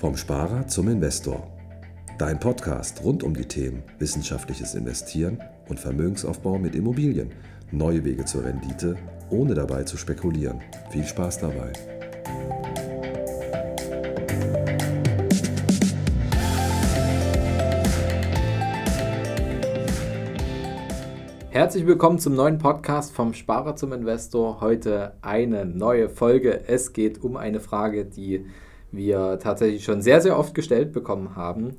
Vom 0.00 0.16
Sparer 0.16 0.66
zum 0.66 0.88
Investor. 0.88 1.46
Dein 2.16 2.40
Podcast 2.40 3.04
rund 3.04 3.22
um 3.22 3.34
die 3.34 3.44
Themen 3.44 3.82
wissenschaftliches 3.98 4.74
Investieren 4.74 5.38
und 5.68 5.78
Vermögensaufbau 5.78 6.58
mit 6.58 6.74
Immobilien. 6.74 7.32
Neue 7.70 8.02
Wege 8.02 8.24
zur 8.24 8.46
Rendite, 8.46 8.96
ohne 9.28 9.52
dabei 9.52 9.82
zu 9.82 9.98
spekulieren. 9.98 10.62
Viel 10.90 11.04
Spaß 11.04 11.40
dabei. 11.40 11.74
Herzlich 21.50 21.86
willkommen 21.86 22.18
zum 22.18 22.34
neuen 22.34 22.56
Podcast 22.56 23.12
vom 23.12 23.34
Sparer 23.34 23.76
zum 23.76 23.92
Investor. 23.92 24.62
Heute 24.62 25.12
eine 25.20 25.66
neue 25.66 26.08
Folge. 26.08 26.66
Es 26.66 26.94
geht 26.94 27.22
um 27.22 27.36
eine 27.36 27.60
Frage, 27.60 28.06
die 28.06 28.46
wir 28.92 29.38
tatsächlich 29.38 29.84
schon 29.84 30.02
sehr, 30.02 30.20
sehr 30.20 30.38
oft 30.38 30.54
gestellt 30.54 30.92
bekommen 30.92 31.36
haben. 31.36 31.76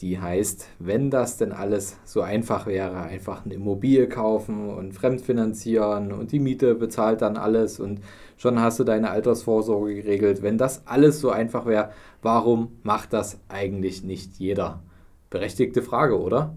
Die 0.00 0.20
heißt, 0.20 0.68
wenn 0.78 1.10
das 1.10 1.38
denn 1.38 1.52
alles 1.52 1.96
so 2.04 2.20
einfach 2.20 2.66
wäre, 2.66 3.00
einfach 3.00 3.44
eine 3.44 3.54
Immobilie 3.54 4.08
kaufen 4.08 4.70
und 4.70 4.92
fremdfinanzieren 4.92 6.12
und 6.12 6.30
die 6.30 6.38
Miete 6.38 6.76
bezahlt 6.76 7.20
dann 7.20 7.36
alles 7.36 7.80
und 7.80 8.00
schon 8.36 8.60
hast 8.60 8.78
du 8.78 8.84
deine 8.84 9.10
Altersvorsorge 9.10 9.96
geregelt. 9.96 10.40
Wenn 10.40 10.56
das 10.56 10.86
alles 10.86 11.20
so 11.20 11.30
einfach 11.30 11.66
wäre, 11.66 11.90
warum 12.22 12.78
macht 12.84 13.12
das 13.12 13.40
eigentlich 13.48 14.04
nicht 14.04 14.36
jeder? 14.38 14.84
Berechtigte 15.30 15.82
Frage, 15.82 16.20
oder? 16.20 16.54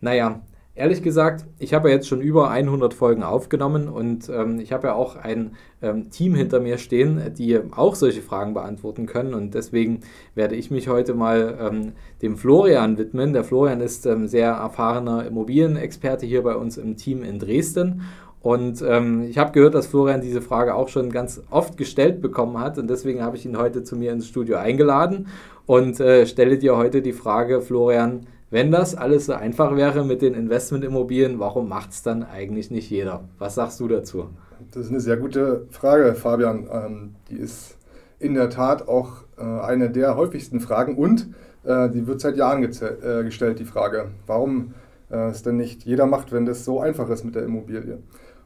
Naja, 0.00 0.40
Ehrlich 0.74 1.02
gesagt, 1.02 1.44
ich 1.58 1.74
habe 1.74 1.90
ja 1.90 1.96
jetzt 1.96 2.08
schon 2.08 2.22
über 2.22 2.50
100 2.50 2.94
Folgen 2.94 3.22
aufgenommen 3.22 3.88
und 3.88 4.30
ähm, 4.30 4.58
ich 4.58 4.72
habe 4.72 4.86
ja 4.86 4.94
auch 4.94 5.16
ein 5.16 5.52
ähm, 5.82 6.10
Team 6.10 6.34
hinter 6.34 6.60
mir 6.60 6.78
stehen, 6.78 7.20
die 7.36 7.60
auch 7.72 7.94
solche 7.94 8.22
Fragen 8.22 8.54
beantworten 8.54 9.04
können 9.04 9.34
und 9.34 9.52
deswegen 9.52 10.00
werde 10.34 10.56
ich 10.56 10.70
mich 10.70 10.88
heute 10.88 11.12
mal 11.12 11.58
ähm, 11.60 11.92
dem 12.22 12.38
Florian 12.38 12.96
widmen. 12.96 13.34
Der 13.34 13.44
Florian 13.44 13.82
ist 13.82 14.06
ähm, 14.06 14.28
sehr 14.28 14.48
erfahrener 14.48 15.26
Immobilienexperte 15.26 16.24
hier 16.24 16.42
bei 16.42 16.56
uns 16.56 16.78
im 16.78 16.96
Team 16.96 17.22
in 17.22 17.38
Dresden 17.38 18.04
und 18.40 18.80
ähm, 18.80 19.24
ich 19.28 19.36
habe 19.36 19.52
gehört, 19.52 19.74
dass 19.74 19.88
Florian 19.88 20.22
diese 20.22 20.40
Frage 20.40 20.74
auch 20.74 20.88
schon 20.88 21.12
ganz 21.12 21.42
oft 21.50 21.76
gestellt 21.76 22.22
bekommen 22.22 22.58
hat 22.58 22.78
und 22.78 22.88
deswegen 22.88 23.22
habe 23.22 23.36
ich 23.36 23.44
ihn 23.44 23.58
heute 23.58 23.84
zu 23.84 23.94
mir 23.94 24.10
ins 24.10 24.26
Studio 24.26 24.56
eingeladen 24.56 25.26
und 25.66 26.00
äh, 26.00 26.26
stelle 26.26 26.56
dir 26.56 26.78
heute 26.78 27.02
die 27.02 27.12
Frage, 27.12 27.60
Florian, 27.60 28.26
wenn 28.52 28.70
das 28.70 28.94
alles 28.94 29.26
so 29.26 29.32
einfach 29.32 29.74
wäre 29.76 30.04
mit 30.04 30.20
den 30.20 30.34
Investmentimmobilien, 30.34 31.38
warum 31.38 31.70
macht 31.70 31.92
es 31.92 32.02
dann 32.02 32.22
eigentlich 32.22 32.70
nicht 32.70 32.90
jeder? 32.90 33.24
Was 33.38 33.54
sagst 33.54 33.80
du 33.80 33.88
dazu? 33.88 34.28
Das 34.72 34.84
ist 34.84 34.90
eine 34.90 35.00
sehr 35.00 35.16
gute 35.16 35.66
Frage, 35.70 36.14
Fabian. 36.14 36.68
Ähm, 36.70 37.14
die 37.30 37.36
ist 37.36 37.78
in 38.18 38.34
der 38.34 38.50
Tat 38.50 38.88
auch 38.88 39.24
äh, 39.38 39.42
eine 39.42 39.88
der 39.88 40.16
häufigsten 40.16 40.60
Fragen 40.60 40.96
und 40.96 41.30
äh, 41.64 41.88
die 41.88 42.06
wird 42.06 42.20
seit 42.20 42.36
Jahren 42.36 42.62
äh, 42.62 43.24
gestellt, 43.24 43.58
die 43.58 43.64
Frage, 43.64 44.10
warum 44.26 44.74
äh, 45.10 45.30
es 45.30 45.42
denn 45.42 45.56
nicht 45.56 45.84
jeder 45.84 46.04
macht, 46.04 46.30
wenn 46.30 46.44
das 46.44 46.66
so 46.66 46.78
einfach 46.78 47.08
ist 47.08 47.24
mit 47.24 47.34
der 47.34 47.44
Immobilie. 47.44 48.00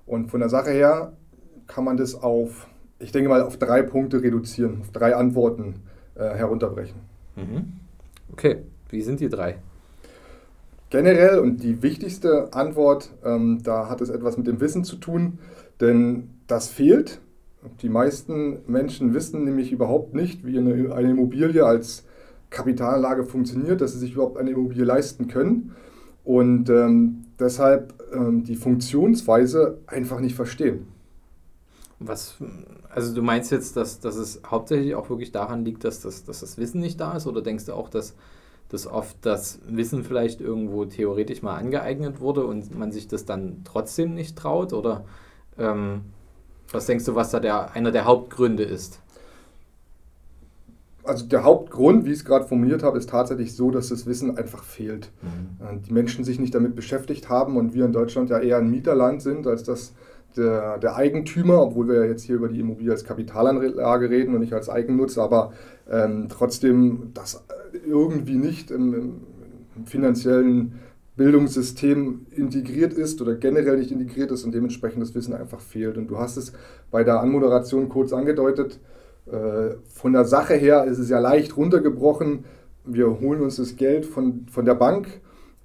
Und 0.07 0.31
von 0.31 0.39
der 0.39 0.49
Sache 0.49 0.71
her 0.71 1.15
kann 1.67 1.83
man 1.83 1.97
das 1.97 2.15
auf, 2.15 2.69
ich 3.01 3.11
denke 3.11 3.29
mal, 3.29 3.43
auf 3.43 3.57
drei 3.57 3.83
Punkte 3.83 4.23
reduzieren, 4.23 4.83
auf 4.83 4.93
drei 4.93 5.17
Antworten 5.17 5.83
äh, 6.15 6.29
herunterbrechen. 6.29 7.01
Mhm. 7.35 7.73
Okay, 8.31 8.59
wie 8.89 9.03
sind 9.03 9.19
die 9.19 9.29
drei? 9.29 9.57
Generell 10.91 11.41
und 11.41 11.63
die 11.63 11.83
wichtigste 11.83 12.53
Antwort, 12.53 13.11
ähm, 13.25 13.61
da 13.63 13.89
hat 13.89 14.01
es 14.01 14.09
etwas 14.09 14.37
mit 14.37 14.47
dem 14.47 14.61
Wissen 14.61 14.85
zu 14.85 14.97
tun, 14.97 15.39
denn 15.81 16.31
das 16.47 16.69
fehlt. 16.69 17.21
Die 17.83 17.89
meisten 17.89 18.61
Menschen 18.69 19.13
wissen 19.13 19.45
nämlich 19.45 19.73
überhaupt 19.73 20.15
nicht, 20.15 20.47
wie 20.47 20.59
eine, 20.59 20.95
eine 20.95 21.11
Immobilie 21.11 21.65
als 21.65 22.05
Kapitalanlage 22.51 23.25
funktioniert, 23.25 23.81
dass 23.81 23.95
sie 23.95 23.99
sich 23.99 24.13
überhaupt 24.13 24.39
eine 24.39 24.51
Immobilie 24.51 24.85
leisten 24.85 25.27
können 25.27 25.75
und 26.25 26.71
ähm, 26.71 27.25
deshalb 27.41 27.95
ähm, 28.13 28.45
die 28.45 28.55
Funktionsweise 28.55 29.79
einfach 29.87 30.21
nicht 30.21 30.37
verstehen. 30.37 30.87
Was, 31.99 32.37
also 32.91 33.15
du 33.15 33.23
meinst 33.23 33.51
jetzt, 33.51 33.77
dass, 33.77 34.01
dass 34.01 34.17
es 34.17 34.41
hauptsächlich 34.47 34.95
auch 34.95 35.11
wirklich 35.11 35.33
daran 35.33 35.65
liegt, 35.65 35.83
dass 35.83 36.01
das, 36.03 36.25
dass 36.25 36.41
das 36.41 36.59
Wissen 36.59 36.81
nicht 36.81 37.01
da 37.01 37.17
ist 37.17 37.27
oder 37.27 37.43
denkst 37.43 37.65
du 37.65 37.73
auch, 37.73 37.89
dass 37.89 38.15
dass 38.69 38.87
oft 38.87 39.17
das 39.23 39.61
Wissen 39.69 40.03
vielleicht 40.03 40.41
irgendwo 40.41 40.85
theoretisch 40.85 41.43
mal 41.43 41.57
angeeignet 41.57 42.21
wurde 42.21 42.45
und 42.45 42.77
man 42.77 42.93
sich 42.93 43.09
das 43.09 43.25
dann 43.25 43.63
trotzdem 43.65 44.15
nicht 44.15 44.37
traut? 44.37 44.73
Oder 44.73 45.05
ähm, 45.59 46.03
was 46.73 46.87
denkst 46.87 47.05
du, 47.05 47.15
was 47.15 47.31
da 47.31 47.41
der, 47.41 47.75
einer 47.75 47.93
der 47.93 48.05
Hauptgründe 48.05 48.65
ist? 48.65 49.01
Also 51.05 51.25
der 51.25 51.45
Hauptgrund, 51.45 52.05
wie 52.05 52.11
ich 52.11 52.19
es 52.19 52.25
gerade 52.25 52.47
formuliert 52.47 52.83
habe, 52.83 52.99
ist 52.99 53.11
tatsächlich 53.11 53.55
so, 53.55 53.71
dass 53.71 53.91
das 53.91 54.07
Wissen 54.07 54.37
einfach 54.37 54.65
fehlt. 54.65 55.13
Mhm. 55.23 55.65
Äh, 55.65 55.79
die 55.87 55.93
Menschen 55.93 56.25
sich 56.25 56.41
nicht 56.41 56.55
damit 56.55 56.75
beschäftigt 56.75 57.29
haben 57.29 57.57
und 57.57 57.75
wir 57.75 57.85
in 57.85 57.93
Deutschland 57.93 58.31
ja 58.31 58.41
eher 58.41 58.59
ein 58.59 58.71
Mieterland 58.71 59.23
sind, 59.23 59.47
als 59.47 59.63
dass 59.63 59.93
der, 60.37 60.79
der 60.79 60.97
Eigentümer, 60.97 61.63
obwohl 61.63 61.89
wir 61.89 61.97
ja 61.97 62.05
jetzt 62.05 62.23
hier 62.23 62.37
über 62.37 62.49
die 62.49 62.61
Immobilie 62.61 62.93
als 62.93 63.05
Kapitalanlage 63.05 64.11
reden 64.11 64.35
und 64.35 64.41
nicht 64.41 64.53
als 64.53 64.69
Eigennutzer, 64.69 65.23
aber 65.23 65.53
ähm, 65.91 66.29
trotzdem 66.29 67.11
das 67.15 67.45
irgendwie 67.87 68.37
nicht 68.37 68.71
im, 68.71 68.95
im 69.75 69.87
finanziellen 69.87 70.81
Bildungssystem 71.17 72.27
integriert 72.31 72.93
ist 72.93 73.23
oder 73.23 73.35
generell 73.37 73.79
nicht 73.79 73.91
integriert 73.91 74.31
ist 74.31 74.45
und 74.45 74.55
dementsprechend 74.55 75.03
das 75.03 75.15
Wissen 75.15 75.33
einfach 75.33 75.61
fehlt. 75.61 75.97
Und 75.97 76.09
du 76.09 76.19
hast 76.19 76.37
es 76.37 76.53
bei 76.91 77.05
der 77.05 77.21
Anmoderation 77.21 77.89
kurz 77.89 78.13
angedeutet. 78.13 78.79
Äh, 79.27 79.77
von 79.89 80.13
der 80.13 80.27
Sache 80.27 80.55
her 80.55 80.85
ist 80.85 80.99
es 80.99 81.09
ja 81.09 81.19
leicht 81.19 81.57
runtergebrochen. 81.57 82.45
Wir 82.85 83.19
holen 83.21 83.41
uns 83.41 83.57
das 83.57 83.77
Geld 83.77 84.05
von, 84.05 84.47
von 84.51 84.67
der 84.67 84.75
Bank, 84.75 85.09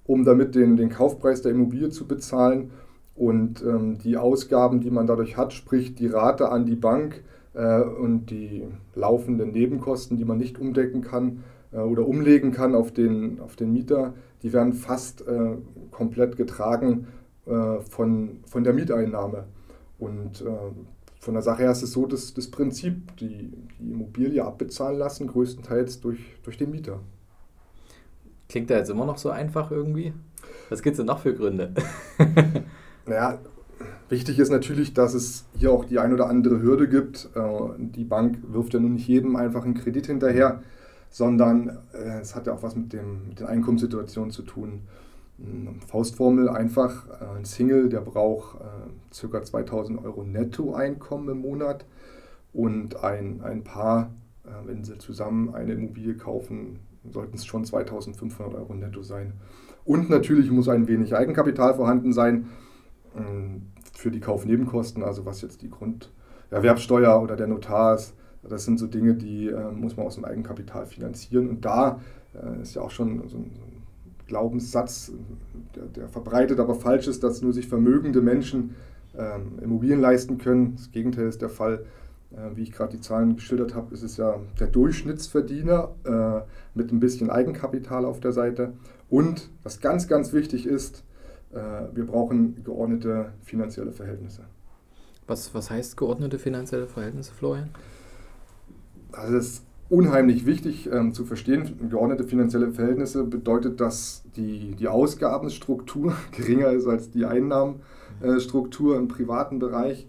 um 0.05 0.23
damit 0.23 0.55
den, 0.55 0.77
den 0.77 0.89
Kaufpreis 0.89 1.41
der 1.41 1.51
Immobilie 1.51 1.89
zu 1.89 2.07
bezahlen. 2.07 2.71
Und 3.16 3.61
ähm, 3.61 3.97
die 3.97 4.17
Ausgaben, 4.17 4.79
die 4.79 4.91
man 4.91 5.07
dadurch 5.07 5.38
hat, 5.38 5.53
sprich 5.53 5.95
die 5.95 6.07
Rate 6.07 6.49
an 6.49 6.66
die 6.66 6.75
Bank 6.75 7.23
äh, 7.53 7.81
und 7.81 8.27
die 8.27 8.63
laufenden 8.95 9.51
Nebenkosten, 9.51 10.17
die 10.17 10.25
man 10.25 10.38
nicht 10.38 10.59
umdecken 10.59 11.01
kann, 11.01 11.44
äh, 11.71 11.77
oder 11.77 12.07
umlegen 12.07 12.51
kann 12.51 12.75
auf 12.75 12.91
den, 12.91 13.39
auf 13.39 13.55
den 13.55 13.73
Mieter, 13.73 14.13
die 14.44 14.53
werden 14.53 14.73
fast 14.73 15.27
äh, 15.27 15.57
komplett 15.91 16.38
getragen 16.38 17.07
äh, 17.45 17.79
von, 17.81 18.39
von 18.45 18.63
der 18.63 18.73
Mieteinnahme. 18.73 19.45
Und 20.00 20.41
äh, 20.41 20.71
von 21.19 21.33
der 21.35 21.44
Sache 21.44 21.63
her 21.63 21.71
ist 21.71 21.83
es 21.83 21.91
so, 21.91 22.07
dass 22.07 22.33
das 22.33 22.50
Prinzip, 22.50 23.16
die, 23.17 23.51
die 23.79 23.91
Immobilie 23.91 24.44
abbezahlen 24.44 24.97
lassen, 24.97 25.27
größtenteils 25.27 26.01
durch, 26.01 26.19
durch 26.44 26.57
den 26.57 26.71
Mieter. 26.71 27.00
Klingt 28.50 28.69
da 28.69 28.77
jetzt 28.77 28.89
immer 28.89 29.05
noch 29.05 29.17
so 29.17 29.29
einfach 29.29 29.69
irgendwie? 29.71 30.13
Was 30.69 30.81
gibt 30.81 30.95
es 30.95 30.97
denn 30.97 31.05
noch 31.05 31.19
für 31.19 31.35
Gründe? 31.35 31.73
naja, 33.11 33.39
wichtig 34.09 34.39
ist 34.39 34.51
natürlich, 34.51 34.94
dass 34.94 35.13
es 35.13 35.45
hier 35.55 35.72
auch 35.72 35.85
die 35.85 35.99
ein 35.99 36.13
oder 36.13 36.29
andere 36.29 36.61
Hürde 36.61 36.88
gibt. 36.88 37.29
Äh, 37.35 37.41
die 37.77 38.05
Bank 38.05 38.39
wirft 38.47 38.73
ja 38.73 38.79
nun 38.79 38.94
nicht 38.94 39.07
jedem 39.07 39.35
einfach 39.35 39.66
einen 39.66 39.75
Kredit 39.75 40.07
hinterher 40.07 40.61
sondern 41.13 41.77
äh, 41.94 42.21
es 42.21 42.35
hat 42.35 42.47
ja 42.47 42.53
auch 42.53 42.63
was 42.63 42.77
mit, 42.77 42.94
dem, 42.94 43.27
mit 43.27 43.41
den 43.41 43.47
Einkommenssituationen 43.47 44.31
zu 44.31 44.44
tun. 44.44 44.83
Faustformel 45.88 46.47
einfach, 46.47 47.05
äh, 47.19 47.38
ein 47.38 47.44
Single, 47.44 47.89
der 47.89 48.00
braucht 48.00 48.59
ca. 49.11 49.44
2000 49.44 50.05
Euro 50.05 50.23
Nettoeinkommen 50.23 51.27
im 51.27 51.41
Monat 51.41 51.85
und 52.53 53.03
ein, 53.03 53.41
ein 53.44 53.66
Paar, 53.66 54.11
wenn 54.66 54.85
sie 54.85 54.97
zusammen 54.97 55.53
eine 55.53 55.73
Immobilie 55.73 56.16
kaufen, 56.16 56.79
sollten 57.11 57.35
es 57.35 57.45
schon 57.45 57.66
2500 57.66 58.55
Euro 58.55 58.73
netto 58.73 59.03
sein. 59.03 59.33
Und 59.83 60.09
natürlich 60.09 60.50
muss 60.50 60.69
ein 60.69 60.88
wenig 60.88 61.16
Eigenkapital 61.16 61.73
vorhanden 61.75 62.13
sein 62.13 62.47
für 63.94 64.12
die 64.12 64.19
Kaufnebenkosten, 64.19 65.03
also 65.03 65.25
was 65.25 65.41
jetzt 65.41 65.62
die 65.62 65.69
Grunderwerbsteuer 65.69 67.21
oder 67.21 67.36
der 67.36 67.47
Notar 67.47 67.95
ist 67.95 68.13
das 68.44 68.65
sind 68.65 68.80
so 68.80 68.88
Dinge, 68.88 69.13
die 69.13 69.47
äh, 69.47 69.71
muss 69.71 69.97
man 69.97 70.06
aus 70.06 70.15
dem 70.15 70.25
Eigenkapital 70.25 70.86
finanzieren. 70.86 71.50
Und 71.50 71.65
da 71.65 72.00
äh, 72.33 72.62
ist 72.62 72.75
ja 72.75 72.81
auch 72.81 72.91
schon 72.91 73.27
so 73.27 73.38
ein, 73.38 73.51
Glaubenssatz, 74.27 75.12
der, 75.75 75.83
der, 75.88 76.07
verbreitet, 76.07 76.62
aber 76.62 76.75
falsch 76.75 77.06
ist, 77.07 77.21
dass 77.21 77.41
nur 77.41 77.51
sich 77.51 77.68
vermögende 77.68 78.21
Menschen 78.21 78.75
ähm, 79.18 79.59
Immobilien 79.62 80.00
leisten 80.00 80.38
können. 80.38 80.77
Das 80.77 80.89
Gegenteil 80.91 81.27
ist 81.27 81.41
der 81.41 81.50
Fall. 81.50 81.83
Äh, 82.31 82.56
wie 82.56 82.62
ich 82.62 82.71
gerade 82.71 82.95
die 82.95 83.01
Zahlen 83.01 83.36
geschildert 83.36 83.75
habe, 83.75 83.94
ist 83.94 84.03
es 84.03 84.15
ja 84.15 84.39
der 84.57 84.68
Durchschnittsverdiener 84.68 85.89
äh, 86.06 86.77
mit 86.80 86.94
ein 86.94 87.01
bisschen 87.01 87.30
Eigenkapital 87.30 88.06
auf 88.06 88.21
der 88.21 88.31
Seite. 88.31 88.71
Und 89.09 89.50
was 89.63 89.81
ganz, 89.81 90.07
ganz 90.07 90.31
wichtig 90.31 90.65
ist, 90.65 91.03
wir 91.53 92.06
brauchen 92.06 92.63
geordnete 92.63 93.33
finanzielle 93.44 93.92
Verhältnisse. 93.92 94.44
Was, 95.27 95.53
was 95.53 95.69
heißt 95.69 95.98
geordnete 95.98 96.39
finanzielle 96.39 96.88
Verhältnisse, 96.88 97.33
Florian? 97.33 97.69
Also 99.12 99.36
es 99.38 99.48
ist 99.48 99.63
unheimlich 99.92 100.45
wichtig 100.45 100.89
ähm, 100.92 101.13
zu 101.13 101.25
verstehen. 101.25 101.89
Geordnete 101.89 102.24
finanzielle 102.24 102.71
Verhältnisse 102.71 103.25
bedeutet, 103.25 103.81
dass 103.81 104.24
die, 104.38 104.74
die 104.75 104.88
Ausgabenstruktur 104.88 106.15
geringer 106.31 106.69
ist 106.69 106.88
als 106.88 107.12
die 107.12 107.25
Einnahmenstruktur 107.25 108.98
im 108.98 109.09
privaten 109.09 109.59
Bereich. 109.59 110.07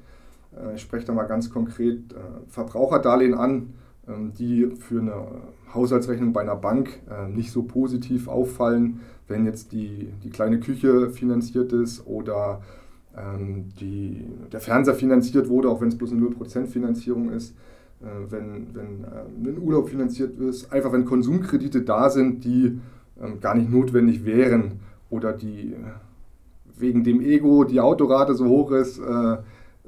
Äh, 0.57 0.77
ich 0.77 0.83
spreche 0.83 1.07
da 1.07 1.13
mal 1.13 1.25
ganz 1.25 1.51
konkret 1.51 2.13
äh, 2.13 2.17
Verbraucherdarlehen 2.49 3.35
an. 3.35 3.75
Ähm, 4.09 4.33
die 4.39 4.69
für 4.79 5.01
eine 5.01 5.27
Haushaltsrechnung 5.75 6.33
bei 6.33 6.43
einer 6.43 6.57
Bank 6.57 7.01
äh, 7.11 7.29
nicht 7.29 7.53
so 7.53 7.63
positiv 7.63 8.29
auffallen, 8.29 9.01
wenn 9.29 9.47
jetzt 9.47 9.73
die, 9.73 10.09
die 10.23 10.31
kleine 10.31 10.61
Küche 10.61 11.11
finanziert 11.11 11.73
ist 11.73 12.07
oder 12.07 12.61
ähm, 13.17 13.69
die, 13.81 14.27
der 14.53 14.61
Fernseher 14.61 14.95
finanziert 14.95 15.49
wurde, 15.49 15.69
auch 15.69 15.81
wenn 15.81 15.89
es 15.89 15.97
bloß 15.97 16.13
eine 16.13 16.23
0% 16.23 16.67
Finanzierung 16.67 17.31
ist, 17.31 17.55
äh, 18.01 18.07
wenn, 18.31 18.75
wenn 18.75 19.05
äh, 19.05 19.51
ein 19.51 19.59
Urlaub 19.63 19.89
finanziert 19.89 20.39
wird, 20.39 20.73
einfach 20.73 20.93
wenn 20.93 21.05
Konsumkredite 21.05 21.83
da 21.83 22.11
sind, 22.11 22.45
die 22.45 22.81
ähm, 23.21 23.41
gar 23.41 23.55
nicht 23.55 23.71
notwendig 23.71 24.25
wären 24.25 24.81
oder 25.11 25.33
die 25.33 25.75
wegen 26.77 27.05
dem 27.05 27.21
Ego 27.21 27.65
die 27.65 27.81
Autorate 27.81 28.35
so 28.35 28.47
hoch 28.47 28.73
ist, 28.73 28.99
äh, 28.99 29.37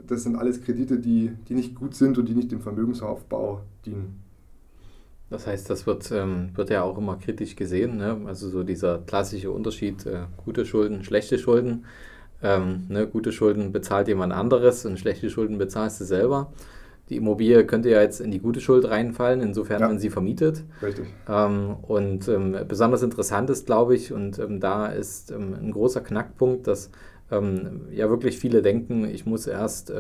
das 0.06 0.22
sind 0.22 0.36
alles 0.36 0.62
Kredite, 0.62 0.98
die, 0.98 1.32
die 1.48 1.54
nicht 1.54 1.74
gut 1.74 1.94
sind 1.94 2.18
und 2.18 2.28
die 2.28 2.34
nicht 2.34 2.52
dem 2.52 2.60
Vermögensaufbau 2.60 3.60
dienen. 3.84 4.20
Das 5.30 5.46
heißt, 5.46 5.68
das 5.68 5.86
wird, 5.86 6.10
ähm, 6.12 6.50
wird 6.54 6.70
ja 6.70 6.82
auch 6.82 6.98
immer 6.98 7.16
kritisch 7.16 7.56
gesehen. 7.56 7.96
Ne? 7.96 8.20
Also 8.26 8.48
so 8.48 8.62
dieser 8.62 8.98
klassische 8.98 9.50
Unterschied, 9.50 10.06
äh, 10.06 10.24
gute 10.44 10.64
Schulden, 10.64 11.02
schlechte 11.02 11.38
Schulden. 11.38 11.86
Ähm, 12.42 12.84
ne? 12.88 13.06
Gute 13.06 13.32
Schulden 13.32 13.72
bezahlt 13.72 14.06
jemand 14.08 14.32
anderes 14.32 14.84
und 14.84 14.98
schlechte 14.98 15.30
Schulden 15.30 15.58
bezahlst 15.58 16.00
du 16.00 16.04
selber. 16.04 16.52
Die 17.10 17.16
Immobilie 17.16 17.66
könnte 17.66 17.90
ja 17.90 18.00
jetzt 18.00 18.20
in 18.20 18.30
die 18.30 18.38
gute 18.38 18.60
Schuld 18.60 18.88
reinfallen, 18.88 19.40
insofern 19.42 19.80
ja. 19.80 19.88
man 19.88 19.98
sie 19.98 20.08
vermietet. 20.08 20.62
Richtig. 20.82 21.06
Ähm, 21.28 21.76
und 21.82 22.28
ähm, 22.28 22.56
besonders 22.66 23.02
interessant 23.02 23.50
ist, 23.50 23.66
glaube 23.66 23.94
ich, 23.94 24.12
und 24.12 24.38
ähm, 24.38 24.60
da 24.60 24.86
ist 24.86 25.30
ähm, 25.30 25.54
ein 25.54 25.70
großer 25.72 26.00
Knackpunkt, 26.00 26.66
dass 26.66 26.90
ja 27.30 28.10
wirklich 28.10 28.38
viele 28.38 28.62
denken, 28.62 29.04
ich 29.06 29.26
muss 29.26 29.46
erst 29.46 29.92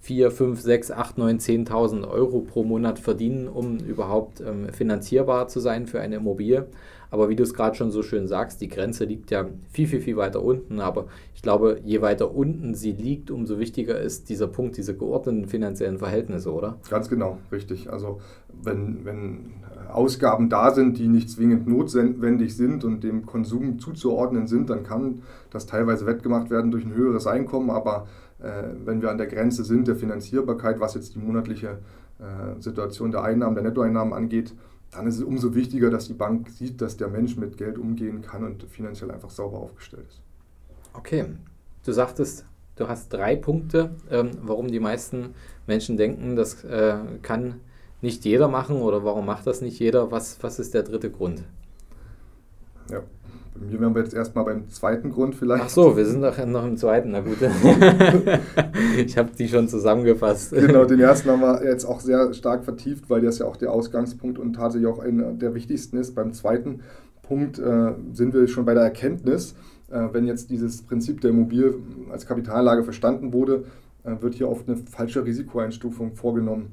4, 0.00 0.30
5, 0.30 0.60
6, 0.60 0.90
8, 0.92 1.18
9, 1.18 1.38
10.000 1.38 2.08
Euro 2.08 2.40
pro 2.40 2.64
Monat 2.64 2.98
verdienen, 2.98 3.48
um 3.48 3.78
überhaupt 3.78 4.40
ähm, 4.40 4.72
finanzierbar 4.72 5.48
zu 5.48 5.60
sein 5.60 5.86
für 5.86 6.00
eine 6.00 6.16
Immobilie. 6.16 6.66
Aber 7.10 7.28
wie 7.28 7.36
du 7.36 7.42
es 7.42 7.54
gerade 7.54 7.76
schon 7.76 7.90
so 7.90 8.02
schön 8.02 8.26
sagst, 8.26 8.60
die 8.60 8.68
Grenze 8.68 9.04
liegt 9.04 9.30
ja 9.30 9.46
viel, 9.70 9.86
viel, 9.86 10.00
viel 10.00 10.16
weiter 10.16 10.42
unten. 10.42 10.80
Aber 10.80 11.06
ich 11.34 11.42
glaube, 11.42 11.80
je 11.84 12.02
weiter 12.02 12.34
unten 12.34 12.74
sie 12.74 12.92
liegt, 12.92 13.30
umso 13.30 13.58
wichtiger 13.58 13.98
ist 14.00 14.28
dieser 14.28 14.46
Punkt, 14.46 14.76
diese 14.76 14.96
geordneten 14.96 15.46
finanziellen 15.46 15.98
Verhältnisse, 15.98 16.52
oder? 16.52 16.78
Ganz 16.90 17.08
genau, 17.08 17.38
richtig. 17.50 17.90
Also 17.90 18.20
wenn, 18.62 19.04
wenn 19.04 19.54
Ausgaben 19.92 20.48
da 20.48 20.72
sind, 20.72 20.98
die 20.98 21.08
nicht 21.08 21.30
zwingend 21.30 21.66
notwendig 21.66 22.56
sind 22.56 22.84
und 22.84 23.02
dem 23.04 23.24
Konsum 23.24 23.78
zuzuordnen 23.78 24.46
sind, 24.46 24.70
dann 24.70 24.82
kann 24.82 25.22
das 25.50 25.66
teilweise 25.66 26.06
wettgemacht 26.06 26.50
werden 26.50 26.70
durch 26.70 26.84
ein 26.84 26.94
höheres 26.94 27.26
Einkommen. 27.26 27.70
Aber 27.70 28.06
äh, 28.40 28.64
wenn 28.84 29.00
wir 29.02 29.10
an 29.10 29.18
der 29.18 29.26
Grenze 29.26 29.64
sind 29.64 29.88
der 29.88 29.96
Finanzierbarkeit, 29.96 30.80
was 30.80 30.94
jetzt 30.94 31.14
die 31.14 31.18
monatliche 31.18 31.78
äh, 32.18 32.60
Situation 32.60 33.10
der 33.10 33.22
Einnahmen, 33.22 33.54
der 33.54 33.64
Nettoeinnahmen 33.64 34.12
angeht, 34.12 34.52
dann 34.90 35.06
ist 35.06 35.16
es 35.16 35.22
umso 35.22 35.54
wichtiger, 35.54 35.90
dass 35.90 36.06
die 36.06 36.14
Bank 36.14 36.48
sieht, 36.48 36.80
dass 36.80 36.96
der 36.96 37.08
Mensch 37.08 37.36
mit 37.36 37.56
Geld 37.56 37.78
umgehen 37.78 38.22
kann 38.22 38.44
und 38.44 38.62
finanziell 38.64 39.10
einfach 39.10 39.30
sauber 39.30 39.58
aufgestellt 39.58 40.06
ist. 40.08 40.20
Okay, 40.94 41.26
du 41.84 41.92
sagtest, 41.92 42.46
du 42.76 42.88
hast 42.88 43.12
drei 43.12 43.36
Punkte, 43.36 43.90
ähm, 44.10 44.30
warum 44.42 44.68
die 44.68 44.80
meisten 44.80 45.34
Menschen 45.66 45.96
denken, 45.96 46.36
das 46.36 46.64
äh, 46.64 46.98
kann 47.22 47.60
nicht 48.00 48.24
jeder 48.24 48.48
machen 48.48 48.76
oder 48.76 49.04
warum 49.04 49.26
macht 49.26 49.46
das 49.46 49.60
nicht 49.60 49.78
jeder? 49.78 50.10
Was, 50.10 50.42
was 50.42 50.58
ist 50.58 50.74
der 50.74 50.84
dritte 50.84 51.10
Grund? 51.10 51.42
Ja, 52.90 53.02
mir 53.60 53.80
wären 53.80 53.94
wir 53.94 54.02
jetzt 54.02 54.14
erstmal 54.14 54.44
beim 54.44 54.68
zweiten 54.70 55.10
Grund 55.10 55.34
vielleicht. 55.34 55.64
Ach 55.64 55.68
so, 55.68 55.96
wir 55.96 56.04
sind 56.04 56.22
doch 56.22 56.46
noch 56.46 56.66
im 56.66 56.76
zweiten, 56.76 57.10
na 57.10 57.20
gut. 57.20 57.38
ich 58.96 59.16
habe 59.16 59.30
die 59.38 59.48
schon 59.48 59.68
zusammengefasst. 59.68 60.52
Genau, 60.52 60.84
den 60.84 61.00
ersten 61.00 61.30
haben 61.30 61.40
wir 61.40 61.64
jetzt 61.64 61.84
auch 61.84 62.00
sehr 62.00 62.32
stark 62.34 62.64
vertieft, 62.64 63.10
weil 63.10 63.20
das 63.20 63.38
ja 63.38 63.46
auch 63.46 63.56
der 63.56 63.72
Ausgangspunkt 63.72 64.38
und 64.38 64.54
tatsächlich 64.54 64.88
auch 64.88 64.98
einer 64.98 65.32
der 65.32 65.54
wichtigsten 65.54 65.96
ist. 65.96 66.14
Beim 66.14 66.32
zweiten 66.32 66.80
Punkt 67.22 67.58
äh, 67.58 67.92
sind 68.12 68.34
wir 68.34 68.48
schon 68.48 68.64
bei 68.64 68.74
der 68.74 68.84
Erkenntnis, 68.84 69.54
äh, 69.90 70.08
wenn 70.12 70.26
jetzt 70.26 70.50
dieses 70.50 70.82
Prinzip 70.82 71.20
der 71.20 71.30
Immobilie 71.30 71.74
als 72.10 72.26
Kapitallage 72.26 72.84
verstanden 72.84 73.32
wurde, 73.32 73.64
äh, 74.04 74.12
wird 74.20 74.34
hier 74.34 74.48
oft 74.48 74.68
eine 74.68 74.76
falsche 74.76 75.24
Risikoeinstufung 75.24 76.14
vorgenommen. 76.14 76.72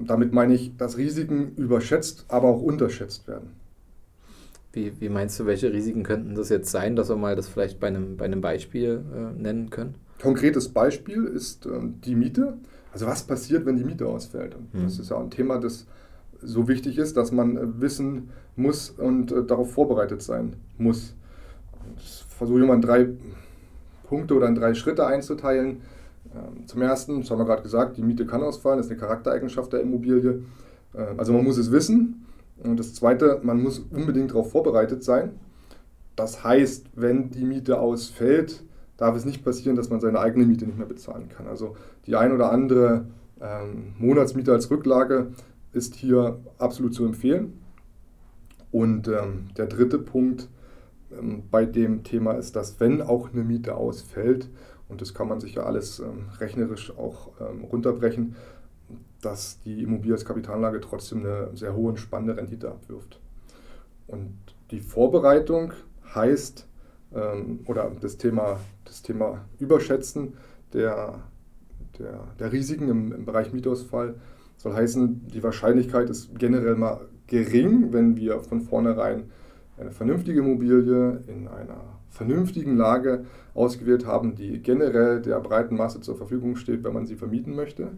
damit 0.00 0.32
meine 0.32 0.54
ich, 0.54 0.76
dass 0.76 0.96
Risiken 0.96 1.54
überschätzt, 1.56 2.26
aber 2.28 2.46
auch 2.46 2.62
unterschätzt 2.62 3.26
werden. 3.26 3.57
Wie, 4.72 4.92
wie 5.00 5.08
meinst 5.08 5.40
du, 5.40 5.46
welche 5.46 5.72
Risiken 5.72 6.02
könnten 6.02 6.34
das 6.34 6.50
jetzt 6.50 6.70
sein, 6.70 6.94
dass 6.94 7.08
wir 7.08 7.16
mal 7.16 7.36
das 7.36 7.48
vielleicht 7.48 7.80
bei 7.80 7.86
einem, 7.86 8.16
bei 8.16 8.26
einem 8.26 8.40
Beispiel 8.40 9.02
äh, 9.14 9.40
nennen 9.40 9.70
können? 9.70 9.94
Konkretes 10.20 10.68
Beispiel 10.68 11.24
ist 11.24 11.66
äh, 11.66 11.70
die 12.04 12.14
Miete. 12.14 12.58
Also 12.92 13.06
was 13.06 13.22
passiert, 13.22 13.64
wenn 13.64 13.76
die 13.76 13.84
Miete 13.84 14.06
ausfällt? 14.06 14.54
Und 14.54 14.72
hm. 14.72 14.84
Das 14.84 14.98
ist 14.98 15.10
ja 15.10 15.18
ein 15.18 15.30
Thema, 15.30 15.58
das 15.58 15.86
so 16.40 16.68
wichtig 16.68 16.98
ist, 16.98 17.16
dass 17.16 17.32
man 17.32 17.56
äh, 17.56 17.80
wissen 17.80 18.30
muss 18.56 18.90
und 18.90 19.32
äh, 19.32 19.44
darauf 19.44 19.72
vorbereitet 19.72 20.22
sein 20.22 20.54
muss. 20.76 21.14
Ich 21.96 22.24
versuche 22.28 22.62
immer 22.62 22.74
in 22.74 22.82
drei 22.82 23.08
Punkte 24.04 24.34
oder 24.34 24.48
in 24.48 24.54
drei 24.54 24.74
Schritte 24.74 25.06
einzuteilen. 25.06 25.80
Ähm, 26.34 26.66
zum 26.66 26.82
ersten, 26.82 27.20
das 27.20 27.30
haben 27.30 27.38
wir 27.38 27.46
gerade 27.46 27.62
gesagt, 27.62 27.96
die 27.96 28.02
Miete 28.02 28.26
kann 28.26 28.42
ausfallen, 28.42 28.78
das 28.78 28.86
ist 28.86 28.92
eine 28.92 29.00
Charaktereigenschaft 29.00 29.72
der 29.72 29.80
Immobilie. 29.80 30.42
Ähm, 30.94 31.18
also 31.18 31.32
man 31.32 31.44
muss 31.44 31.58
es 31.58 31.70
wissen, 31.72 32.26
und 32.62 32.78
das 32.78 32.94
Zweite, 32.94 33.40
man 33.42 33.62
muss 33.62 33.78
unbedingt 33.78 34.30
darauf 34.30 34.50
vorbereitet 34.50 35.04
sein. 35.04 35.38
Das 36.16 36.42
heißt, 36.42 36.86
wenn 36.96 37.30
die 37.30 37.44
Miete 37.44 37.78
ausfällt, 37.80 38.64
darf 38.96 39.16
es 39.16 39.24
nicht 39.24 39.44
passieren, 39.44 39.76
dass 39.76 39.90
man 39.90 40.00
seine 40.00 40.18
eigene 40.18 40.44
Miete 40.44 40.66
nicht 40.66 40.78
mehr 40.78 40.86
bezahlen 40.86 41.28
kann. 41.28 41.46
Also 41.46 41.76
die 42.06 42.16
ein 42.16 42.32
oder 42.32 42.50
andere 42.50 43.06
ähm, 43.40 43.94
Monatsmiete 43.98 44.52
als 44.52 44.70
Rücklage 44.70 45.28
ist 45.72 45.94
hier 45.94 46.40
absolut 46.58 46.94
zu 46.94 47.04
empfehlen. 47.04 47.60
Und 48.72 49.08
ähm, 49.08 49.48
der 49.56 49.66
dritte 49.66 49.98
Punkt 49.98 50.48
ähm, 51.16 51.44
bei 51.50 51.64
dem 51.64 52.02
Thema 52.02 52.32
ist, 52.32 52.56
dass 52.56 52.80
wenn 52.80 53.00
auch 53.00 53.32
eine 53.32 53.44
Miete 53.44 53.76
ausfällt, 53.76 54.50
und 54.88 55.00
das 55.00 55.14
kann 55.14 55.28
man 55.28 55.40
sich 55.40 55.54
ja 55.54 55.62
alles 55.62 56.00
ähm, 56.00 56.26
rechnerisch 56.40 56.96
auch 56.98 57.30
ähm, 57.40 57.64
runterbrechen, 57.64 58.34
dass 59.20 59.60
die 59.60 59.82
Immobilie 59.82 60.14
als 60.14 60.24
Kapitalanlage 60.24 60.80
trotzdem 60.80 61.20
eine 61.20 61.50
sehr 61.54 61.74
hohe 61.74 61.90
und 61.90 61.98
spannende 61.98 62.36
Rendite 62.36 62.68
abwirft. 62.68 63.20
Und 64.06 64.36
die 64.70 64.80
Vorbereitung 64.80 65.72
heißt, 66.14 66.66
ähm, 67.14 67.60
oder 67.66 67.90
das 68.00 68.16
Thema, 68.16 68.60
das 68.84 69.02
Thema 69.02 69.44
Überschätzen 69.58 70.34
der, 70.72 71.20
der, 71.98 72.28
der 72.38 72.52
Risiken 72.52 72.88
im, 72.88 73.12
im 73.12 73.24
Bereich 73.24 73.52
Mietausfall 73.52 74.14
soll 74.56 74.74
heißen, 74.74 75.28
die 75.28 75.42
Wahrscheinlichkeit 75.42 76.10
ist 76.10 76.38
generell 76.38 76.74
mal 76.74 77.00
gering, 77.26 77.92
wenn 77.92 78.16
wir 78.16 78.40
von 78.40 78.60
vornherein 78.60 79.30
eine 79.78 79.92
vernünftige 79.92 80.40
Immobilie 80.40 81.22
in 81.28 81.46
einer 81.46 81.98
vernünftigen 82.08 82.76
Lage 82.76 83.24
ausgewählt 83.54 84.06
haben, 84.06 84.34
die 84.34 84.60
generell 84.60 85.22
der 85.22 85.38
breiten 85.40 85.76
Masse 85.76 86.00
zur 86.00 86.16
Verfügung 86.16 86.56
steht, 86.56 86.82
wenn 86.82 86.94
man 86.94 87.06
sie 87.06 87.14
vermieten 87.14 87.54
möchte. 87.54 87.92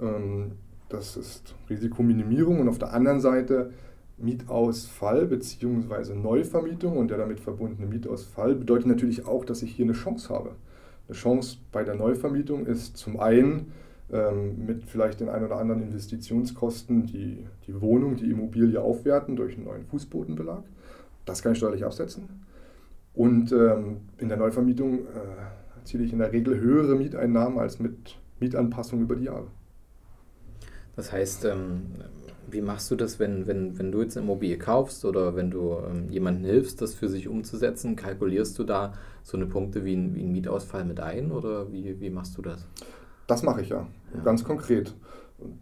Ähm, 0.00 0.52
das 0.88 1.16
ist 1.16 1.54
Risikominimierung 1.70 2.60
und 2.60 2.68
auf 2.68 2.78
der 2.78 2.92
anderen 2.92 3.20
Seite 3.20 3.72
Mietausfall 4.18 5.26
bzw. 5.26 6.14
Neuvermietung 6.14 6.96
und 6.96 7.10
der 7.10 7.18
damit 7.18 7.40
verbundene 7.40 7.88
Mietausfall 7.88 8.54
bedeutet 8.54 8.86
natürlich 8.86 9.26
auch, 9.26 9.44
dass 9.44 9.62
ich 9.62 9.74
hier 9.74 9.86
eine 9.86 9.94
Chance 9.94 10.32
habe. 10.32 10.50
Eine 11.08 11.16
Chance 11.16 11.58
bei 11.72 11.82
der 11.82 11.94
Neuvermietung 11.94 12.66
ist 12.66 12.96
zum 12.96 13.18
einen 13.18 13.72
ähm, 14.12 14.66
mit 14.66 14.84
vielleicht 14.84 15.20
den 15.20 15.28
ein 15.28 15.44
oder 15.44 15.56
anderen 15.56 15.82
Investitionskosten 15.82 17.06
die, 17.06 17.46
die 17.66 17.80
Wohnung, 17.80 18.16
die 18.16 18.30
Immobilie 18.30 18.80
aufwerten 18.80 19.34
durch 19.34 19.56
einen 19.56 19.64
neuen 19.64 19.86
Fußbodenbelag. 19.86 20.62
Das 21.24 21.42
kann 21.42 21.52
ich 21.52 21.58
steuerlich 21.58 21.84
absetzen. 21.84 22.28
Und 23.14 23.52
ähm, 23.52 24.02
in 24.18 24.28
der 24.28 24.36
Neuvermietung 24.36 25.00
äh, 25.00 25.78
erziele 25.78 26.04
ich 26.04 26.12
in 26.12 26.18
der 26.18 26.32
Regel 26.32 26.58
höhere 26.58 26.94
Mieteinnahmen 26.94 27.58
als 27.58 27.78
mit 27.78 28.18
Mietanpassung 28.40 29.00
über 29.00 29.16
die 29.16 29.24
Jahre. 29.24 29.46
Das 30.96 31.12
heißt, 31.12 31.44
ähm, 31.46 31.82
wie 32.50 32.60
machst 32.60 32.90
du 32.90 32.96
das, 32.96 33.18
wenn, 33.18 33.46
wenn, 33.46 33.78
wenn 33.78 33.92
du 33.92 34.02
jetzt 34.02 34.16
eine 34.16 34.26
Immobilie 34.26 34.58
kaufst 34.58 35.04
oder 35.04 35.34
wenn 35.34 35.50
du 35.50 35.78
ähm, 35.88 36.10
jemandem 36.10 36.44
hilfst, 36.44 36.82
das 36.82 36.94
für 36.94 37.08
sich 37.08 37.28
umzusetzen? 37.28 37.96
Kalkulierst 37.96 38.58
du 38.58 38.64
da 38.64 38.92
so 39.22 39.36
eine 39.36 39.46
Punkte 39.46 39.84
wie 39.84 39.94
ein, 39.94 40.14
wie 40.14 40.22
ein 40.22 40.32
Mietausfall 40.32 40.84
mit 40.84 41.00
ein 41.00 41.32
oder 41.32 41.72
wie, 41.72 41.98
wie 42.00 42.10
machst 42.10 42.36
du 42.36 42.42
das? 42.42 42.66
Das 43.26 43.42
mache 43.42 43.62
ich 43.62 43.70
ja, 43.70 43.86
ja. 44.14 44.20
ganz 44.22 44.44
konkret. 44.44 44.94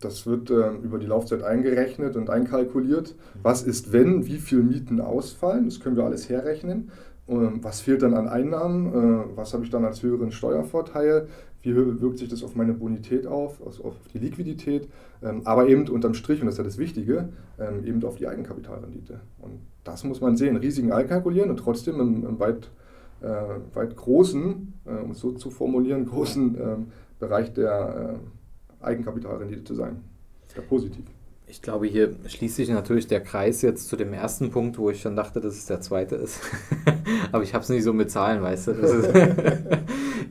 Das 0.00 0.26
wird 0.26 0.50
äh, 0.50 0.72
über 0.82 0.99
die 0.99 1.06
Laufzeit 1.06 1.42
eingerechnet 1.42 2.16
und 2.16 2.28
einkalkuliert. 2.28 3.14
Was 3.42 3.62
ist, 3.62 3.92
wenn, 3.92 4.26
wie 4.26 4.38
viel 4.38 4.62
Mieten 4.62 5.00
ausfallen? 5.00 5.66
Das 5.66 5.80
können 5.80 5.96
wir 5.96 6.04
alles 6.04 6.28
herrechnen. 6.28 6.90
Ähm, 7.28 7.60
was 7.62 7.80
fehlt 7.80 8.02
dann 8.02 8.14
an 8.14 8.28
Einnahmen? 8.28 8.87
Äh, 8.88 9.37
was 9.37 9.54
habe 9.54 9.64
ich 9.64 9.70
dann 9.70 9.84
als 9.84 10.02
höheren 10.02 10.32
Steuervorteil? 10.32 11.28
Wie 11.62 11.76
wirkt 11.76 12.18
sich 12.18 12.28
das 12.28 12.42
auf 12.42 12.56
meine 12.56 12.72
Bonität 12.72 13.26
auf, 13.26 13.60
auf 13.60 13.94
die 14.14 14.18
Liquidität? 14.18 14.88
Ähm, 15.22 15.42
aber 15.44 15.68
eben 15.68 15.86
unterm 15.88 16.14
Strich, 16.14 16.40
und 16.40 16.46
das 16.46 16.54
ist 16.54 16.58
ja 16.58 16.64
das 16.64 16.78
Wichtige, 16.78 17.28
ähm, 17.58 17.84
eben 17.84 18.02
auf 18.04 18.16
die 18.16 18.26
Eigenkapitalrendite. 18.26 19.20
Und 19.38 19.60
das 19.84 20.04
muss 20.04 20.20
man 20.20 20.36
sehen, 20.36 20.56
Risiken 20.56 20.92
einkalkulieren 20.92 21.50
und 21.50 21.58
trotzdem 21.58 22.00
im, 22.00 22.26
im 22.26 22.40
weit, 22.40 22.70
äh, 23.20 23.26
weit 23.74 23.94
großen, 23.94 24.72
äh, 24.86 25.02
um 25.02 25.10
es 25.10 25.20
so 25.20 25.32
zu 25.32 25.50
formulieren, 25.50 26.06
großen 26.06 26.86
Bereich 27.18 27.52
der 27.52 28.18
Eigenkapitalrendite 28.80 29.64
zu 29.64 29.74
sein. 29.74 30.00
Sehr 30.54 30.62
positiv. 30.62 31.04
Ich 31.46 31.60
glaube, 31.60 31.86
hier 31.86 32.14
schließt 32.26 32.56
sich 32.56 32.68
natürlich 32.68 33.08
der 33.08 33.20
Kreis 33.20 33.60
jetzt 33.60 33.88
zu 33.88 33.96
dem 33.96 34.12
ersten 34.14 34.50
Punkt, 34.50 34.78
wo 34.78 34.88
ich 34.88 35.00
schon 35.00 35.16
dachte, 35.16 35.40
dass 35.40 35.54
es 35.54 35.66
der 35.66 35.80
zweite 35.80 36.14
ist. 36.14 36.40
Aber 37.32 37.42
ich 37.42 37.54
habe 37.54 37.64
es 37.64 37.68
nicht 37.68 37.82
so 37.82 37.92
mit 37.92 38.10
Zahlen, 38.10 38.40
weißt 38.40 38.68
du. 38.68 38.72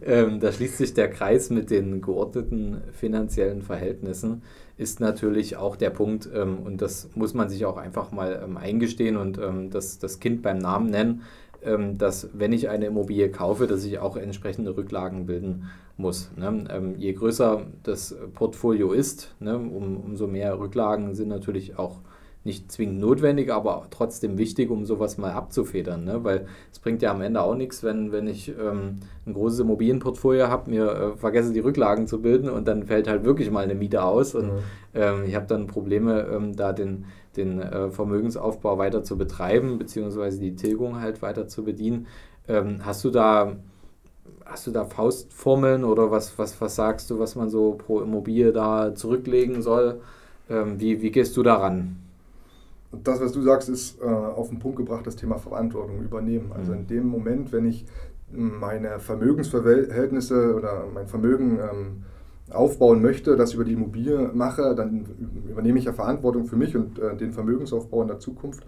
ähm, 0.10 0.40
da 0.40 0.52
schließt 0.52 0.78
sich 0.78 0.94
der 0.94 1.10
Kreis 1.10 1.52
mit 1.52 1.70
den 1.70 2.02
geordneten 2.02 2.82
finanziellen 2.92 3.62
Verhältnissen, 3.62 4.42
ist 4.76 5.00
natürlich 5.00 5.56
auch 5.56 5.76
der 5.76 5.92
Punkt, 5.92 6.28
ähm, 6.34 6.60
und 6.66 6.82
das 6.82 7.10
muss 7.16 7.34
man 7.34 7.48
sich 7.48 7.66
auch 7.66 7.78
einfach 7.78 8.12
mal 8.12 8.42
ähm, 8.44 8.58
eingestehen 8.58 9.18
und 9.18 9.38
ähm, 9.38 9.70
das, 9.70 10.00
das 10.00 10.20
Kind 10.20 10.42
beim 10.42 10.58
Namen 10.58 10.90
nennen, 10.90 11.22
ähm, 11.62 11.98
dass 11.98 12.30
wenn 12.34 12.54
ich 12.54 12.70
eine 12.70 12.88
Immobilie 12.88 13.30
kaufe, 13.30 13.68
dass 13.68 13.86
ich 13.86 14.00
auch 14.00 14.18
entsprechende 14.18 14.76
Rücklagen 14.76 15.28
bilden 15.28 15.70
muss. 15.96 16.32
Ne? 16.36 16.66
Ähm, 16.72 16.96
je 16.98 17.14
größer 17.14 17.68
das 17.84 18.16
Portfolio 18.34 18.94
ist, 18.94 19.36
ne, 19.40 19.58
um, 19.58 19.98
umso 19.98 20.26
mehr 20.26 20.58
Rücklagen 20.58 21.14
sind 21.14 21.28
natürlich 21.28 21.78
auch 21.78 22.00
nicht 22.46 22.72
zwingend 22.72 23.02
notwendig, 23.02 23.52
aber 23.52 23.86
trotzdem 23.90 24.38
wichtig, 24.38 24.70
um 24.70 24.86
sowas 24.86 25.18
mal 25.18 25.32
abzufedern. 25.32 26.06
Ne? 26.06 26.24
Weil 26.24 26.48
es 26.72 26.80
bringt 26.80 27.02
ja 27.02 27.12
am 27.12 27.22
Ende 27.22 27.42
auch 27.42 27.56
nichts, 27.56 27.84
wenn, 27.84 28.12
wenn 28.14 28.28
ich 28.28 28.50
ähm, 28.50 29.02
ein 29.26 29.34
großes 29.34 29.60
Immobilienportfolio 29.60 30.48
habe, 30.48 30.70
mir 30.70 30.86
äh, 30.90 31.18
vergesse 31.18 31.52
die 31.52 31.60
Rücklagen 31.60 32.08
zu 32.08 32.22
bilden 32.22 32.50
und 32.50 32.68
dann 32.68 32.84
fällt 32.84 33.10
halt 33.10 33.26
wirklich 33.26 33.52
mal 33.52 33.64
eine 33.64 33.76
Miete 33.76 34.04
aus 34.04 34.36
und 34.36 34.48
mhm. 34.48 34.60
ähm, 34.94 35.24
ich 35.26 35.36
habe 35.36 35.48
dann 35.48 35.68
Probleme, 35.68 36.28
ähm, 36.34 36.56
da 36.56 36.72
den, 36.72 37.06
den 37.36 37.60
äh, 37.60 37.92
Vermögensaufbau 37.92 38.78
weiter 38.78 39.04
zu 39.04 39.18
betreiben, 39.18 39.78
beziehungsweise 39.78 40.40
die 40.40 40.56
Tilgung 40.56 41.02
halt 41.02 41.22
weiter 41.22 41.48
zu 41.48 41.66
bedienen. 41.66 42.08
Ähm, 42.48 42.86
hast 42.86 43.04
du 43.04 43.10
da 43.10 43.58
hast 44.46 44.66
du 44.66 44.72
da 44.72 44.86
Faustformeln 44.86 45.84
oder 45.84 46.10
was, 46.10 46.40
was, 46.40 46.60
was 46.60 46.76
sagst 46.76 47.12
du, 47.12 47.20
was 47.20 47.36
man 47.36 47.50
so 47.50 47.74
pro 47.74 48.02
Immobilie 48.02 48.52
da 48.52 48.96
zurücklegen 48.96 49.62
soll? 49.62 50.02
Ähm, 50.50 50.80
wie, 50.80 51.04
wie 51.04 51.12
gehst 51.12 51.38
du 51.38 51.44
daran? 51.44 51.98
Das, 52.92 53.22
was 53.22 53.32
du 53.32 53.42
sagst, 53.42 53.70
ist 53.70 54.02
äh, 54.02 54.06
auf 54.06 54.50
den 54.50 54.60
Punkt 54.60 54.78
gebracht, 54.78 55.06
das 55.06 55.16
Thema 55.16 55.38
Verantwortung 55.38 56.02
übernehmen. 56.02 56.52
Also 56.52 56.72
mhm. 56.72 56.80
in 56.80 56.88
dem 56.88 57.08
Moment, 57.08 57.52
wenn 57.52 57.66
ich 57.66 57.86
meine 58.32 59.00
Vermögensverhältnisse 59.00 60.56
oder 60.56 60.86
mein 60.94 61.08
Vermögen 61.08 61.60
ähm, 61.60 62.04
aufbauen 62.52 63.02
möchte, 63.02 63.36
das 63.36 63.54
über 63.54 63.64
die 63.64 63.74
Immobilie 63.74 64.32
mache, 64.34 64.76
dann 64.76 65.06
übernehme 65.50 65.80
ich 65.80 65.86
ja 65.86 65.94
Verantwortung 65.94 66.46
für 66.46 66.56
mich 66.56 66.76
und 66.76 67.00
äh, 67.00 67.16
den 67.16 67.32
Vermögensaufbau 67.32 68.02
in 68.02 68.08
der 68.08 68.20
Zukunft. 68.20 68.66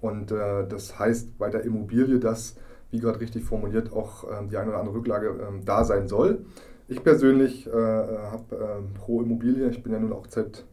Und 0.00 0.30
äh, 0.30 0.66
das 0.68 0.98
heißt 0.98 1.38
bei 1.38 1.48
der 1.50 1.64
Immobilie, 1.64 2.18
dass 2.18 2.56
wie 2.90 3.00
gerade 3.00 3.20
richtig 3.20 3.44
formuliert, 3.44 3.92
auch 3.92 4.24
ähm, 4.24 4.48
die 4.48 4.56
eine 4.56 4.70
oder 4.70 4.78
andere 4.78 4.96
Rücklage 4.96 5.28
ähm, 5.28 5.64
da 5.64 5.84
sein 5.84 6.06
soll. 6.06 6.44
Ich 6.88 7.02
persönlich 7.02 7.66
äh, 7.66 7.70
habe 7.72 8.44
äh, 8.52 8.98
pro 8.98 9.22
Immobilie, 9.22 9.68
ich 9.68 9.82
bin 9.82 9.92
ja 9.92 9.98
nun 9.98 10.12
auch 10.12 10.26
seit 10.28 10.64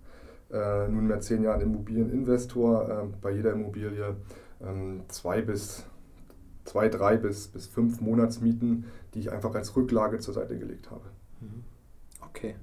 äh, 0.53 0.87
nunmehr 0.87 1.19
zehn 1.19 1.43
Jahren 1.43 1.61
Immobilieninvestor, 1.61 2.89
ähm, 2.89 3.13
bei 3.21 3.31
jeder 3.31 3.53
Immobilie 3.53 4.15
ähm, 4.61 5.01
zwei 5.07 5.41
bis 5.41 5.85
zwei, 6.65 6.87
drei 6.89 7.17
bis, 7.17 7.47
bis 7.47 7.67
fünf 7.67 8.01
Monatsmieten, 8.01 8.85
die 9.13 9.19
ich 9.19 9.31
einfach 9.31 9.53
als 9.55 9.75
Rücklage 9.75 10.19
zur 10.19 10.33
Seite 10.33 10.57
gelegt 10.57 10.91
habe. 10.91 11.03
Mhm. 11.41 11.63
Okay. 12.21 12.55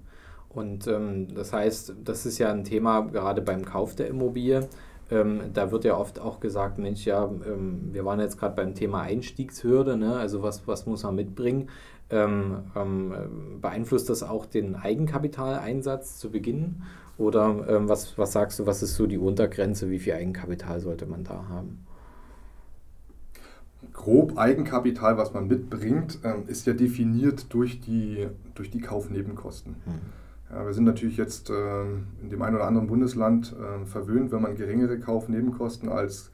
Und 0.49 0.87
ähm, 0.87 1.33
das 1.35 1.53
heißt, 1.53 1.95
das 2.05 2.27
ist 2.27 2.39
ja 2.39 2.51
ein 2.51 2.65
Thema 2.65 3.03
gerade 3.03 3.41
beim 3.43 3.65
Kauf 3.65 3.95
der 3.95 4.09
Immobilie. 4.09 4.69
Ähm, 5.11 5.53
da 5.53 5.71
wird 5.71 5.85
ja 5.85 5.97
oft 5.97 6.21
auch 6.21 6.41
gesagt, 6.41 6.79
Mensch, 6.79 7.05
ja, 7.05 7.25
ähm, 7.25 7.91
wir 7.93 8.05
waren 8.05 8.21
jetzt 8.21 8.39
gerade 8.39 8.57
beim 8.57 8.75
Thema 8.75 9.03
Einstiegshürde, 9.03 9.97
ne? 9.97 10.17
also 10.17 10.43
was, 10.43 10.67
was 10.67 10.87
muss 10.87 11.03
man 11.03 11.17
mitbringen? 11.17 11.69
Ähm, 12.11 12.65
ähm 12.75 13.13
beeinflusst 13.61 14.09
das 14.09 14.23
auch 14.23 14.47
den 14.47 14.77
Eigenkapitaleinsatz 14.77 16.19
zu 16.19 16.31
Beginn? 16.31 16.83
Oder 17.21 17.67
ähm, 17.69 17.89
was, 17.89 18.17
was 18.17 18.33
sagst 18.33 18.59
du, 18.59 18.67
was 18.67 18.83
ist 18.83 18.95
so 18.95 19.07
die 19.07 19.19
Untergrenze, 19.19 19.91
wie 19.91 19.99
viel 19.99 20.15
Eigenkapital 20.15 20.81
sollte 20.81 21.05
man 21.05 21.23
da 21.23 21.45
haben? 21.51 21.87
Grob 23.93 24.39
Eigenkapital, 24.39 25.19
was 25.19 25.35
man 25.35 25.47
mitbringt, 25.47 26.21
ähm, 26.25 26.45
ist 26.47 26.67
ja 26.67 26.73
definiert 26.73 27.53
durch 27.53 27.83
die, 27.83 28.29
durch 28.55 28.71
die 28.71 28.81
Kaufnebenkosten. 28.81 29.77
Hm. 29.85 29.95
Ja, 30.51 30.67
wir 30.67 30.73
sind 30.73 30.85
natürlich 30.85 31.19
jetzt 31.19 31.51
äh, 31.51 31.83
in 32.23 32.31
dem 32.31 32.43
einen 32.43 32.57
oder 32.57 32.67
anderen 32.67 32.89
Bundesland 32.89 33.55
äh, 33.55 33.85
verwöhnt, 33.85 34.33
wenn 34.33 34.43
man 34.43 34.57
geringere 34.57 34.99
Kaufnebenkosten 34.99 35.91
als 35.91 36.31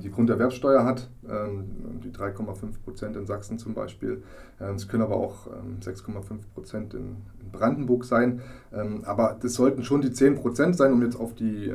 die 0.00 0.10
Grunderwerbsteuer 0.10 0.84
hat, 0.84 1.10
ähm, 1.28 2.00
die 2.04 2.10
3,5 2.10 2.82
Prozent 2.84 3.16
in 3.16 3.26
Sachsen 3.26 3.58
zum 3.58 3.74
Beispiel. 3.74 4.22
Ähm, 4.60 4.76
es 4.76 4.86
können 4.86 5.02
aber 5.02 5.16
auch 5.16 5.48
6,5 5.80 6.30
ähm, 6.30 6.40
Prozent 6.54 6.94
in, 6.94 7.16
Brandenburg 7.50 8.04
sein. 8.04 8.40
Ähm, 8.72 9.02
aber 9.04 9.36
das 9.40 9.54
sollten 9.54 9.84
schon 9.84 10.00
die 10.00 10.12
10 10.12 10.36
Prozent 10.36 10.76
sein, 10.76 10.92
um 10.92 11.02
jetzt 11.02 11.14
auf 11.14 11.34
die, 11.34 11.72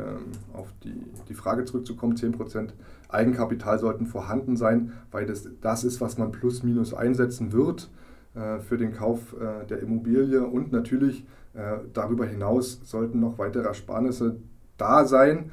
auf 0.54 0.74
die, 0.84 1.06
die 1.30 1.34
Frage 1.34 1.64
zurückzukommen. 1.64 2.18
10 2.18 2.34
Prozent 2.34 2.74
Eigenkapital 3.10 3.80
sollten 3.80 4.06
vorhanden 4.06 4.56
sein, 4.56 4.94
weil 5.12 5.26
das 5.26 5.48
das 5.62 5.84
ist, 5.84 6.00
was 6.00 6.18
man 6.18 6.32
plus 6.32 6.64
minus 6.64 6.94
einsetzen 6.94 7.52
wird 7.52 7.90
äh, 8.36 8.60
für 8.60 8.78
den 8.78 8.94
Kauf 8.94 9.36
äh, 9.40 9.66
der 9.66 9.80
Immobilie 9.80 10.46
und 10.46 10.72
natürlich 10.72 11.26
äh, 11.56 11.78
darüber 11.94 12.26
hinaus 12.26 12.80
sollten 12.84 13.20
noch 13.20 13.40
weitere 13.40 13.68
Ersparnisse 13.68 14.38
da 14.78 15.06
sein, 15.06 15.52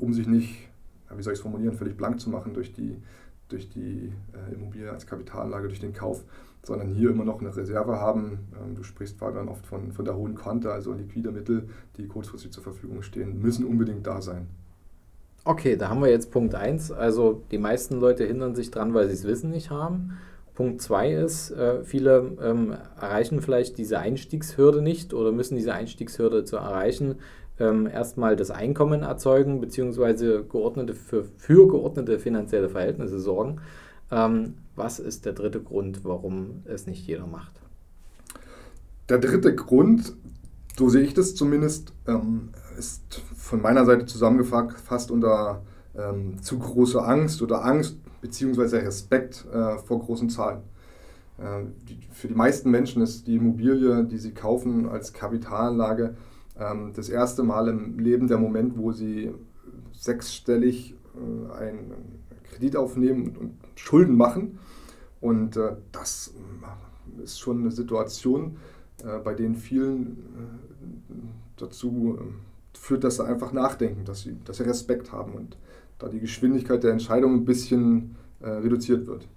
um 0.00 0.14
sich 0.14 0.26
nicht, 0.26 0.65
wie 1.14 1.22
soll 1.22 1.32
ich 1.32 1.38
es 1.38 1.42
formulieren, 1.42 1.74
völlig 1.74 1.96
blank 1.96 2.20
zu 2.20 2.30
machen 2.30 2.54
durch 2.54 2.72
die, 2.72 2.96
durch 3.48 3.68
die 3.68 4.12
äh, 4.32 4.54
Immobilie 4.54 4.90
als 4.90 5.06
Kapitalanlage, 5.06 5.68
durch 5.68 5.80
den 5.80 5.92
Kauf, 5.92 6.24
sondern 6.62 6.88
hier 6.88 7.10
immer 7.10 7.24
noch 7.24 7.40
eine 7.40 7.54
Reserve 7.54 7.96
haben. 8.00 8.38
Ähm, 8.60 8.74
du 8.74 8.82
sprichst 8.82 9.20
dann 9.20 9.48
oft 9.48 9.64
von, 9.66 9.92
von 9.92 10.04
der 10.04 10.16
hohen 10.16 10.34
Konte, 10.34 10.72
also 10.72 10.92
liquide 10.92 11.30
Mittel, 11.30 11.68
die 11.96 12.06
kurzfristig 12.06 12.52
zur 12.52 12.62
Verfügung 12.62 13.02
stehen, 13.02 13.40
müssen 13.40 13.64
unbedingt 13.64 14.06
da 14.06 14.20
sein. 14.20 14.48
Okay, 15.44 15.76
da 15.76 15.88
haben 15.88 16.00
wir 16.00 16.10
jetzt 16.10 16.32
Punkt 16.32 16.56
1. 16.56 16.90
Also 16.90 17.42
die 17.52 17.58
meisten 17.58 18.00
Leute 18.00 18.24
hindern 18.24 18.56
sich 18.56 18.72
dran, 18.72 18.94
weil 18.94 19.06
sie 19.06 19.14
es 19.14 19.24
Wissen 19.24 19.50
nicht 19.50 19.70
haben. 19.70 20.18
Punkt 20.56 20.82
2 20.82 21.12
ist, 21.12 21.52
äh, 21.52 21.84
viele 21.84 22.36
ähm, 22.42 22.74
erreichen 23.00 23.40
vielleicht 23.40 23.78
diese 23.78 24.00
Einstiegshürde 24.00 24.82
nicht 24.82 25.14
oder 25.14 25.30
müssen 25.30 25.54
diese 25.54 25.72
Einstiegshürde 25.72 26.44
zu 26.44 26.56
erreichen 26.56 27.16
ähm, 27.58 27.86
erstmal 27.86 28.36
das 28.36 28.50
Einkommen 28.50 29.02
erzeugen 29.02 29.60
beziehungsweise 29.60 30.44
geordnete 30.44 30.94
für, 30.94 31.24
für 31.36 31.68
geordnete 31.68 32.18
finanzielle 32.18 32.68
Verhältnisse 32.68 33.18
sorgen. 33.18 33.60
Ähm, 34.10 34.54
was 34.74 34.98
ist 34.98 35.24
der 35.24 35.32
dritte 35.32 35.60
Grund, 35.62 36.04
warum 36.04 36.62
es 36.66 36.86
nicht 36.86 37.06
jeder 37.06 37.26
macht? 37.26 37.52
Der 39.08 39.18
dritte 39.18 39.54
Grund, 39.54 40.14
so 40.76 40.88
sehe 40.88 41.02
ich 41.02 41.14
das 41.14 41.34
zumindest, 41.34 41.92
ähm, 42.06 42.50
ist 42.78 43.22
von 43.36 43.62
meiner 43.62 43.86
Seite 43.86 44.04
zusammengefasst 44.04 45.10
unter 45.10 45.62
ähm, 45.96 46.42
zu 46.42 46.58
große 46.58 47.02
Angst 47.02 47.40
oder 47.40 47.64
Angst 47.64 47.96
beziehungsweise 48.26 48.82
Respekt 48.82 49.46
äh, 49.52 49.78
vor 49.78 50.00
großen 50.00 50.28
Zahlen. 50.28 50.62
Äh, 51.38 51.64
die, 51.88 51.98
für 52.12 52.26
die 52.26 52.34
meisten 52.34 52.70
Menschen 52.70 53.02
ist 53.02 53.26
die 53.26 53.36
Immobilie, 53.36 54.04
die 54.04 54.18
sie 54.18 54.32
kaufen 54.32 54.88
als 54.88 55.12
Kapitalanlage, 55.12 56.16
ähm, 56.58 56.92
das 56.94 57.08
erste 57.08 57.44
Mal 57.44 57.68
im 57.68 57.98
Leben 57.98 58.26
der 58.26 58.38
Moment, 58.38 58.76
wo 58.76 58.90
sie 58.90 59.32
sechsstellig 59.92 60.96
äh, 61.14 61.52
einen 61.52 61.92
Kredit 62.50 62.76
aufnehmen 62.76 63.28
und, 63.28 63.38
und 63.38 63.54
Schulden 63.76 64.16
machen. 64.16 64.58
Und 65.20 65.56
äh, 65.56 65.76
das 65.92 66.34
äh, 67.18 67.22
ist 67.22 67.38
schon 67.38 67.60
eine 67.60 67.70
Situation, 67.70 68.56
äh, 69.04 69.18
bei 69.18 69.34
denen 69.34 69.54
vielen 69.54 70.24
dazu 71.56 72.18
führt, 72.74 73.04
dass 73.04 73.16
sie 73.16 73.24
einfach 73.24 73.52
nachdenken, 73.52 74.04
dass 74.04 74.22
sie, 74.22 74.36
dass 74.44 74.58
sie 74.58 74.64
Respekt 74.64 75.10
haben 75.12 75.32
und 75.32 75.56
da 75.98 76.08
die 76.08 76.20
Geschwindigkeit 76.20 76.82
der 76.82 76.92
Entscheidung 76.92 77.34
ein 77.34 77.44
bisschen 77.44 78.16
äh, 78.40 78.48
reduziert 78.48 79.06
wird. 79.06 79.28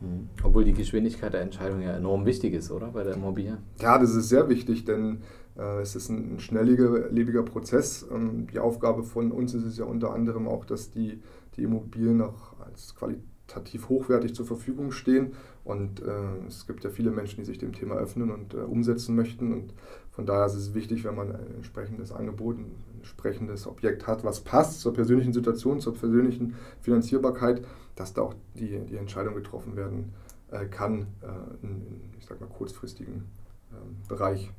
Mhm. 0.00 0.28
Obwohl 0.42 0.64
die 0.64 0.72
Geschwindigkeit 0.72 1.32
der 1.32 1.42
Entscheidung 1.42 1.80
ja 1.82 1.92
enorm 1.92 2.26
wichtig 2.26 2.54
ist, 2.54 2.70
oder? 2.70 2.88
Bei 2.88 3.04
der 3.04 3.14
Immobilie? 3.14 3.58
Ja, 3.80 3.98
das 3.98 4.14
ist 4.14 4.28
sehr 4.28 4.48
wichtig, 4.48 4.84
denn 4.84 5.18
äh, 5.56 5.80
es 5.80 5.96
ist 5.96 6.08
ein 6.08 6.38
schnelliger, 6.40 7.10
lebiger 7.10 7.42
Prozess. 7.42 8.06
Ähm, 8.10 8.46
die 8.52 8.58
Aufgabe 8.58 9.02
von 9.02 9.32
uns 9.32 9.54
ist 9.54 9.64
es 9.64 9.78
ja 9.78 9.84
unter 9.84 10.12
anderem 10.12 10.48
auch, 10.48 10.64
dass 10.64 10.90
die, 10.90 11.20
die 11.56 11.62
Immobilien 11.62 12.20
auch 12.22 12.58
als 12.60 12.94
qualitativ 12.94 13.88
hochwertig 13.88 14.34
zur 14.34 14.46
Verfügung 14.46 14.90
stehen. 14.92 15.32
Und 15.64 16.02
äh, 16.02 16.46
es 16.46 16.66
gibt 16.66 16.84
ja 16.84 16.90
viele 16.90 17.10
Menschen, 17.10 17.38
die 17.38 17.44
sich 17.44 17.58
dem 17.58 17.72
Thema 17.72 17.94
öffnen 17.94 18.30
und 18.30 18.54
äh, 18.54 18.58
umsetzen 18.58 19.14
möchten. 19.14 19.52
Und 19.52 19.74
von 20.10 20.26
daher 20.26 20.46
ist 20.46 20.56
es 20.56 20.74
wichtig, 20.74 21.04
wenn 21.04 21.14
man 21.14 21.34
ein 21.34 21.54
entsprechendes 21.56 22.12
Angebot, 22.12 22.58
ein 22.58 22.74
entsprechendes 23.04 23.66
Objekt 23.66 24.06
hat, 24.06 24.24
was 24.24 24.40
passt 24.40 24.80
zur 24.80 24.94
persönlichen 24.94 25.34
Situation, 25.34 25.80
zur 25.80 25.94
persönlichen 25.94 26.54
Finanzierbarkeit, 26.80 27.62
dass 27.96 28.14
da 28.14 28.22
auch 28.22 28.34
die, 28.54 28.80
die 28.80 28.96
Entscheidung 28.96 29.34
getroffen 29.34 29.76
werden 29.76 30.14
äh, 30.50 30.64
kann 30.64 31.06
äh, 31.22 31.66
in, 31.66 32.00
ich 32.18 32.26
sag 32.26 32.40
mal, 32.40 32.48
kurzfristigen 32.48 33.26
ähm, 33.72 33.96
Bereich. 34.08 34.50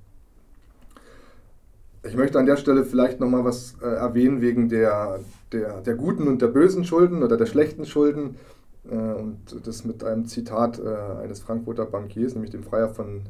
Ich 2.04 2.16
möchte 2.16 2.38
an 2.38 2.46
der 2.46 2.58
Stelle 2.58 2.86
vielleicht 2.86 3.20
nochmal 3.20 3.44
was 3.44 3.76
äh, 3.82 3.88
erwähnen 3.88 4.40
wegen 4.42 4.70
der, 4.70 5.20
der, 5.52 5.82
der 5.82 5.96
guten 5.96 6.28
und 6.28 6.40
der 6.40 6.48
bösen 6.48 6.86
Schulden 6.86 7.24
oder 7.24 7.36
der 7.36 7.48
schlechten 7.48 7.86
Schulden. 7.88 8.38
Äh, 8.88 8.96
und 8.96 9.40
das 9.66 9.86
mit 9.86 10.04
einem 10.04 10.28
Zitat 10.28 10.80
äh, 10.80 11.24
eines 11.24 11.40
Frankfurter 11.40 11.86
Bankiers, 11.86 12.36
nämlich 12.36 12.52
dem 12.52 12.64
Freier 12.64 12.90
von 12.90 13.24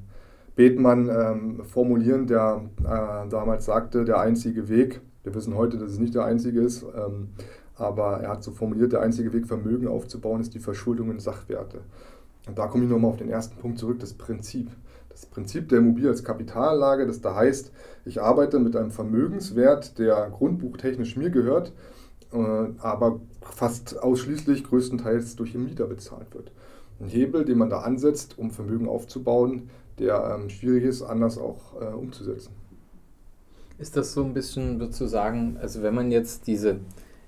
Bethmann 0.55 1.09
ähm, 1.09 1.65
formulieren, 1.65 2.27
der 2.27 2.61
äh, 2.79 3.29
damals 3.29 3.65
sagte, 3.65 4.05
der 4.05 4.19
einzige 4.19 4.69
Weg, 4.69 5.01
Wir 5.23 5.33
wissen 5.33 5.55
heute, 5.55 5.77
dass 5.77 5.91
es 5.91 5.99
nicht 5.99 6.15
der 6.15 6.25
einzige 6.25 6.61
ist, 6.61 6.83
ähm, 6.83 7.29
aber 7.75 8.19
er 8.21 8.29
hat 8.29 8.43
so 8.43 8.51
formuliert, 8.51 8.93
der 8.93 9.01
einzige 9.01 9.33
Weg, 9.33 9.47
Vermögen 9.47 9.87
aufzubauen, 9.87 10.39
ist 10.39 10.53
die 10.53 10.59
Verschuldung 10.59 11.11
in 11.11 11.19
Sachwerte. 11.19 11.81
Und 12.47 12.57
da 12.57 12.67
komme 12.67 12.83
ich 12.85 12.89
nochmal 12.89 13.11
auf 13.11 13.17
den 13.17 13.29
ersten 13.29 13.57
Punkt 13.57 13.79
zurück, 13.79 13.99
das 13.99 14.13
Prinzip. 14.13 14.69
Das 15.09 15.25
Prinzip 15.25 15.69
der 15.69 15.79
Immobilie 15.79 16.09
als 16.09 16.23
Kapitalanlage, 16.23 17.07
das 17.07 17.21
da 17.21 17.35
heißt, 17.35 17.71
ich 18.03 18.21
arbeite 18.21 18.59
mit 18.59 18.75
einem 18.75 18.91
Vermögenswert, 18.91 19.97
der 19.97 20.29
grundbuchtechnisch 20.29 21.15
mir 21.15 21.29
gehört, 21.29 21.73
äh, 22.33 22.37
aber 22.79 23.19
fast 23.41 24.01
ausschließlich 24.01 24.63
größtenteils 24.65 25.37
durch 25.37 25.53
den 25.53 25.63
Mieter 25.63 25.85
bezahlt 25.85 26.33
wird. 26.33 26.51
Ein 26.99 27.07
Hebel, 27.07 27.45
den 27.45 27.57
man 27.57 27.69
da 27.69 27.79
ansetzt, 27.79 28.37
um 28.37 28.51
Vermögen 28.51 28.87
aufzubauen, 28.87 29.69
der 29.99 30.37
ähm, 30.37 30.49
schwierig 30.49 30.83
ist, 30.83 31.01
anders 31.01 31.37
auch 31.37 31.79
äh, 31.79 31.93
umzusetzen. 31.93 32.51
Ist 33.77 33.97
das 33.97 34.13
so 34.13 34.23
ein 34.23 34.33
bisschen, 34.33 34.79
würdest 34.79 35.01
du 35.01 35.05
sagen, 35.05 35.57
also 35.61 35.83
wenn 35.83 35.93
man 35.93 36.11
jetzt 36.11 36.47
diese, 36.47 36.79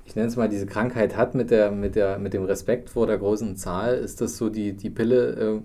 ich 0.05 0.15
nenne 0.15 0.29
es 0.29 0.37
mal, 0.37 0.47
diese 0.47 0.65
Krankheit 0.65 1.17
hat 1.17 1.35
mit, 1.35 1.51
der, 1.51 1.71
mit, 1.71 1.95
der, 1.95 2.19
mit 2.19 2.33
dem 2.33 2.45
Respekt 2.45 2.89
vor 2.89 3.07
der 3.07 3.17
großen 3.17 3.57
Zahl, 3.57 3.95
ist 3.95 4.21
das 4.21 4.37
so 4.37 4.49
die, 4.49 4.73
die 4.73 4.89
Pille, 4.89 5.29
äh, 5.31 5.61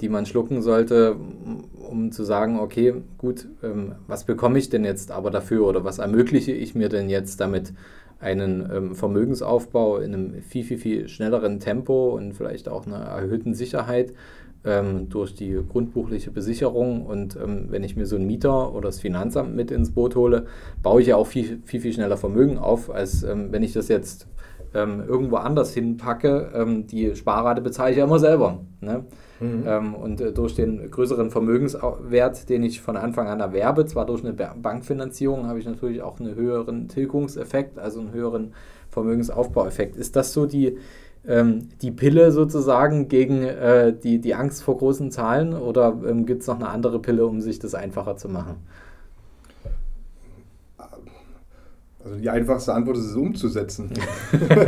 die 0.00 0.10
man 0.10 0.26
schlucken 0.26 0.60
sollte, 0.60 1.16
um 1.88 2.12
zu 2.12 2.24
sagen, 2.24 2.60
okay, 2.60 2.94
gut, 3.16 3.48
ähm, 3.62 3.94
was 4.06 4.24
bekomme 4.24 4.58
ich 4.58 4.68
denn 4.68 4.84
jetzt 4.84 5.10
aber 5.10 5.30
dafür 5.30 5.66
oder 5.66 5.84
was 5.84 5.98
ermögliche 5.98 6.52
ich 6.52 6.74
mir 6.74 6.90
denn 6.90 7.08
jetzt 7.08 7.40
damit 7.40 7.72
einen 8.18 8.68
ähm, 8.72 8.94
Vermögensaufbau 8.94 9.98
in 9.98 10.14
einem 10.14 10.42
viel, 10.42 10.64
viel, 10.64 10.78
viel 10.78 11.08
schnelleren 11.08 11.60
Tempo 11.60 12.14
und 12.14 12.32
vielleicht 12.32 12.68
auch 12.68 12.86
einer 12.86 12.98
erhöhten 12.98 13.54
Sicherheit 13.54 14.12
ähm, 14.66 15.08
durch 15.08 15.34
die 15.34 15.58
grundbuchliche 15.68 16.30
Besicherung. 16.30 17.06
Und 17.06 17.36
ähm, 17.36 17.66
wenn 17.70 17.84
ich 17.84 17.96
mir 17.96 18.06
so 18.06 18.16
einen 18.16 18.26
Mieter 18.26 18.74
oder 18.74 18.88
das 18.88 19.00
Finanzamt 19.00 19.54
mit 19.54 19.70
ins 19.70 19.92
Boot 19.92 20.16
hole, 20.16 20.46
baue 20.82 21.00
ich 21.00 21.08
ja 21.08 21.16
auch 21.16 21.26
viel, 21.26 21.60
viel, 21.64 21.80
viel 21.80 21.92
schneller 21.92 22.16
Vermögen 22.16 22.58
auf, 22.58 22.90
als 22.90 23.22
ähm, 23.22 23.52
wenn 23.52 23.62
ich 23.62 23.72
das 23.72 23.88
jetzt 23.88 24.26
ähm, 24.74 25.02
irgendwo 25.06 25.36
anders 25.36 25.72
hinpacke. 25.72 26.50
Ähm, 26.54 26.86
die 26.86 27.14
Sparrate 27.14 27.62
bezahle 27.62 27.92
ich 27.92 27.96
ja 27.98 28.04
immer 28.04 28.18
selber. 28.18 28.60
Ne? 28.80 29.04
Mhm. 29.40 29.64
Ähm, 29.66 29.94
und 29.94 30.20
äh, 30.20 30.32
durch 30.32 30.54
den 30.54 30.90
größeren 30.90 31.30
Vermögenswert, 31.30 32.48
den 32.48 32.62
ich 32.62 32.80
von 32.80 32.96
Anfang 32.96 33.28
an 33.28 33.40
erwerbe, 33.40 33.86
zwar 33.86 34.06
durch 34.06 34.24
eine 34.24 34.32
Bankfinanzierung, 34.32 35.46
habe 35.46 35.58
ich 35.58 35.66
natürlich 35.66 36.02
auch 36.02 36.20
einen 36.20 36.34
höheren 36.34 36.88
Tilgungseffekt, 36.88 37.78
also 37.78 38.00
einen 38.00 38.12
höheren 38.12 38.52
Vermögensaufbaueffekt. 38.90 39.96
Ist 39.96 40.16
das 40.16 40.32
so 40.32 40.46
die, 40.46 40.78
ähm, 41.28 41.68
die 41.82 41.90
Pille 41.90 42.32
sozusagen 42.32 43.08
gegen 43.08 43.42
äh, 43.42 43.92
die, 43.92 44.20
die 44.20 44.34
Angst 44.34 44.62
vor 44.62 44.76
großen 44.76 45.10
Zahlen 45.10 45.54
oder 45.54 45.96
ähm, 46.06 46.26
gibt 46.26 46.42
es 46.42 46.48
noch 46.48 46.56
eine 46.56 46.68
andere 46.68 47.00
Pille, 47.00 47.26
um 47.26 47.40
sich 47.40 47.58
das 47.58 47.74
einfacher 47.74 48.16
zu 48.16 48.28
machen? 48.28 48.56
Also 52.06 52.20
die 52.20 52.30
einfachste 52.30 52.72
Antwort 52.72 52.98
ist 52.98 53.06
es 53.06 53.16
umzusetzen. 53.16 53.90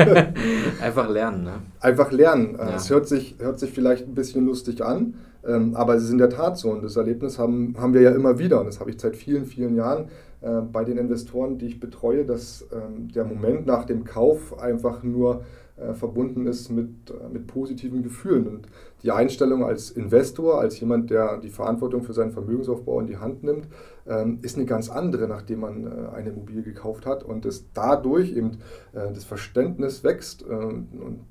Einfach 0.82 1.08
lernen, 1.08 1.44
ne? 1.44 1.52
Einfach 1.78 2.10
lernen. 2.10 2.56
Ja. 2.58 2.74
Es 2.74 2.90
hört 2.90 3.06
sich, 3.06 3.36
hört 3.38 3.60
sich 3.60 3.70
vielleicht 3.70 4.08
ein 4.08 4.14
bisschen 4.14 4.44
lustig 4.44 4.84
an, 4.84 5.14
ähm, 5.46 5.76
aber 5.76 5.94
es 5.94 6.02
ist 6.02 6.10
in 6.10 6.18
der 6.18 6.30
Tat 6.30 6.58
so. 6.58 6.72
Und 6.72 6.82
das 6.82 6.96
Erlebnis 6.96 7.38
haben, 7.38 7.76
haben 7.78 7.94
wir 7.94 8.00
ja 8.00 8.10
immer 8.10 8.40
wieder. 8.40 8.58
Und 8.58 8.66
das 8.66 8.80
habe 8.80 8.90
ich 8.90 9.00
seit 9.00 9.14
vielen, 9.14 9.46
vielen 9.46 9.76
Jahren 9.76 10.06
äh, 10.40 10.62
bei 10.62 10.82
den 10.82 10.98
Investoren, 10.98 11.58
die 11.58 11.66
ich 11.66 11.78
betreue, 11.78 12.24
dass 12.24 12.66
ähm, 12.72 13.12
der 13.12 13.24
Moment 13.24 13.66
nach 13.66 13.84
dem 13.84 14.02
Kauf 14.02 14.58
einfach 14.58 15.04
nur 15.04 15.44
äh, 15.78 15.94
verbunden 15.94 16.46
ist 16.48 16.70
mit, 16.70 17.10
äh, 17.10 17.28
mit 17.28 17.46
positiven 17.46 18.02
Gefühlen. 18.02 18.48
Und 18.48 18.66
die 19.04 19.12
Einstellung 19.12 19.64
als 19.64 19.90
Investor, 19.92 20.60
als 20.60 20.80
jemand, 20.80 21.10
der 21.10 21.38
die 21.38 21.50
Verantwortung 21.50 22.02
für 22.02 22.12
seinen 22.12 22.32
Vermögensaufbau 22.32 22.98
in 23.00 23.06
die 23.06 23.18
Hand 23.18 23.44
nimmt, 23.44 23.68
ähm, 24.06 24.40
ist 24.42 24.56
eine 24.56 24.66
ganz 24.66 24.88
andere, 24.88 25.28
nachdem 25.28 25.60
man 25.60 25.86
äh, 25.86 26.16
eine 26.16 26.30
Immobilie 26.30 26.62
gekauft 26.62 27.06
hat 27.06 27.22
und 27.22 27.46
es 27.46 27.72
dadurch 27.74 28.32
eben 28.32 28.58
das 28.92 29.24
Verständnis 29.24 30.02
wächst 30.02 30.42
äh, 30.42 30.46
und 30.46 31.24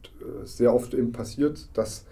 sehr 0.45 0.73
oft 0.73 0.93
eben 0.93 1.11
passiert, 1.11 1.67
dass 1.73 2.05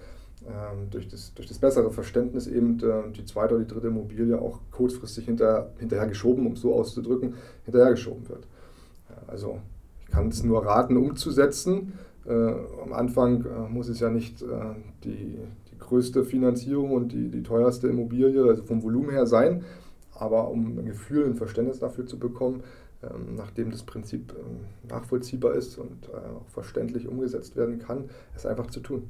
ähm, 0.45 0.89
durch 0.91 1.08
das, 1.08 1.34
durch 1.36 1.48
das 1.48 1.60
bessere 1.60 1.91
Verständnis 1.91 2.48
eben 2.48 2.78
die 3.13 3.26
zweite 3.26 3.56
oder 3.56 3.63
die 3.63 3.74
dritte 3.74 3.88
Immobilie 3.88 4.39
auch 4.39 4.60
kurzfristig 4.71 5.26
hinter, 5.26 5.71
hinterher 5.80 6.08
geschoben, 6.08 6.45
um 6.45 6.54
es 6.54 6.62
so 6.62 6.74
auszudrücken, 6.74 7.36
hinterher 7.63 7.91
geschoben 7.91 8.28
wird. 8.28 8.48
Also 9.28 9.60
ich 10.02 10.12
kann 10.12 10.28
es 10.28 10.43
nur 10.43 10.65
raten, 10.65 10.98
umzusetzen 10.98 11.93
am 12.31 12.93
Anfang 12.93 13.45
äh, 13.45 13.69
muss 13.69 13.88
es 13.88 13.99
ja 13.99 14.09
nicht 14.09 14.41
äh, 14.41 14.45
die, 15.03 15.38
die 15.71 15.77
größte 15.77 16.23
Finanzierung 16.23 16.91
und 16.91 17.11
die, 17.11 17.29
die 17.29 17.43
teuerste 17.43 17.88
Immobilie, 17.88 18.43
also 18.43 18.63
vom 18.63 18.81
Volumen 18.83 19.11
her 19.11 19.27
sein, 19.27 19.63
aber 20.13 20.49
um 20.49 20.79
ein 20.79 20.85
Gefühl, 20.85 21.25
ein 21.25 21.35
Verständnis 21.35 21.79
dafür 21.79 22.05
zu 22.05 22.17
bekommen, 22.17 22.63
ähm, 23.03 23.35
nachdem 23.35 23.69
das 23.71 23.83
Prinzip 23.83 24.33
ähm, 24.38 24.61
nachvollziehbar 24.89 25.53
ist 25.53 25.77
und 25.77 26.09
auch 26.13 26.47
verständlich 26.49 27.07
umgesetzt 27.07 27.55
werden 27.55 27.79
kann, 27.79 28.09
es 28.35 28.45
einfach 28.45 28.67
zu 28.67 28.79
tun. 28.79 29.03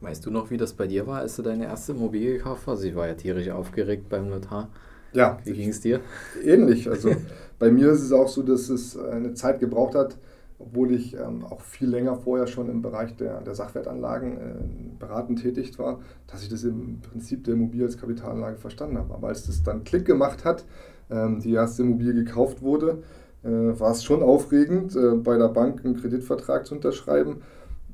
Weißt 0.00 0.24
du 0.24 0.30
noch, 0.30 0.50
wie 0.50 0.56
das 0.56 0.72
bei 0.72 0.86
dir 0.86 1.06
war, 1.06 1.18
als 1.18 1.36
du 1.36 1.42
deine 1.42 1.64
erste 1.64 1.92
Immobilie 1.92 2.34
gekauft 2.34 2.66
hast? 2.66 2.84
Ich 2.84 2.96
war 2.96 3.06
ja 3.06 3.14
tierisch 3.14 3.50
aufgeregt 3.50 4.08
beim 4.08 4.30
Notar. 4.30 4.70
Ja. 5.12 5.38
Wie 5.44 5.52
ging 5.52 5.68
es 5.68 5.80
dir? 5.80 6.00
Ähnlich. 6.42 6.88
Also 6.88 7.10
bei 7.58 7.70
mir 7.70 7.90
ist 7.90 8.00
es 8.00 8.12
auch 8.12 8.28
so, 8.28 8.42
dass 8.42 8.70
es 8.70 8.96
eine 8.96 9.34
Zeit 9.34 9.60
gebraucht 9.60 9.94
hat, 9.94 10.16
obwohl 10.60 10.92
ich 10.92 11.14
ähm, 11.14 11.44
auch 11.44 11.62
viel 11.62 11.88
länger 11.88 12.16
vorher 12.16 12.46
schon 12.46 12.68
im 12.68 12.82
Bereich 12.82 13.16
der, 13.16 13.40
der 13.40 13.54
Sachwertanlagen 13.54 14.36
äh, 14.36 14.54
beratend 14.98 15.40
tätig 15.40 15.78
war, 15.78 16.00
dass 16.26 16.42
ich 16.42 16.48
das 16.48 16.64
im 16.64 17.00
Prinzip 17.00 17.44
der 17.44 17.54
Immobilie 17.54 17.86
als 17.86 17.98
Kapitalanlage 17.98 18.58
verstanden 18.58 18.98
habe. 18.98 19.14
Aber 19.14 19.28
als 19.28 19.46
das 19.46 19.62
dann 19.62 19.84
Klick 19.84 20.04
gemacht 20.04 20.44
hat, 20.44 20.64
ähm, 21.10 21.40
die 21.40 21.52
erste 21.52 21.82
Immobilie 21.82 22.12
gekauft 22.12 22.62
wurde, 22.62 23.02
äh, 23.42 23.48
war 23.48 23.92
es 23.92 24.04
schon 24.04 24.22
aufregend, 24.22 24.94
äh, 24.94 25.14
bei 25.16 25.38
der 25.38 25.48
Bank 25.48 25.84
einen 25.84 25.96
Kreditvertrag 25.96 26.66
zu 26.66 26.74
unterschreiben, 26.74 27.42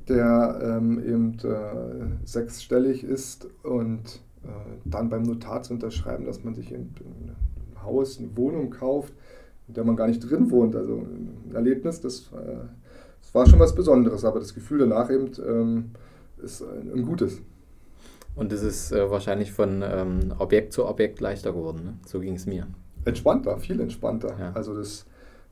der 0.09 0.59
ähm, 0.61 0.99
eben 0.99 1.37
äh, 1.39 2.27
sechsstellig 2.27 3.03
ist 3.03 3.47
und 3.63 4.21
äh, 4.43 4.47
dann 4.85 5.09
beim 5.09 5.23
Notar 5.23 5.63
zu 5.63 5.73
unterschreiben, 5.73 6.25
dass 6.25 6.43
man 6.43 6.53
sich 6.53 6.73
ein 6.73 6.93
Haus, 7.81 8.19
eine 8.19 8.35
Wohnung 8.35 8.71
kauft, 8.71 9.13
in 9.67 9.73
der 9.73 9.83
man 9.83 9.95
gar 9.95 10.07
nicht 10.07 10.19
drin 10.19 10.49
wohnt. 10.51 10.75
Also 10.75 10.95
ein 10.97 11.51
Erlebnis, 11.53 12.01
das, 12.01 12.31
äh, 12.33 12.57
das 13.21 13.33
war 13.33 13.47
schon 13.47 13.59
was 13.59 13.75
Besonderes, 13.75 14.23
aber 14.25 14.39
das 14.39 14.53
Gefühl 14.53 14.79
danach 14.79 15.09
eben 15.09 15.31
ähm, 15.45 15.91
ist 16.41 16.63
ein, 16.63 17.03
gutes. 17.03 17.41
Und 18.35 18.53
es 18.53 18.61
ist 18.61 18.91
äh, 18.91 19.09
wahrscheinlich 19.09 19.51
von 19.51 19.83
ähm, 19.83 20.33
Objekt 20.37 20.73
zu 20.73 20.85
Objekt 20.85 21.19
leichter 21.19 21.51
geworden, 21.51 21.83
ne? 21.83 21.93
so 22.05 22.19
ging 22.19 22.35
es 22.35 22.45
mir. 22.45 22.67
Entspannter, 23.05 23.57
viel 23.57 23.79
entspannter. 23.79 24.35
Ja. 24.39 24.51
Also 24.53 24.75
das 24.75 25.05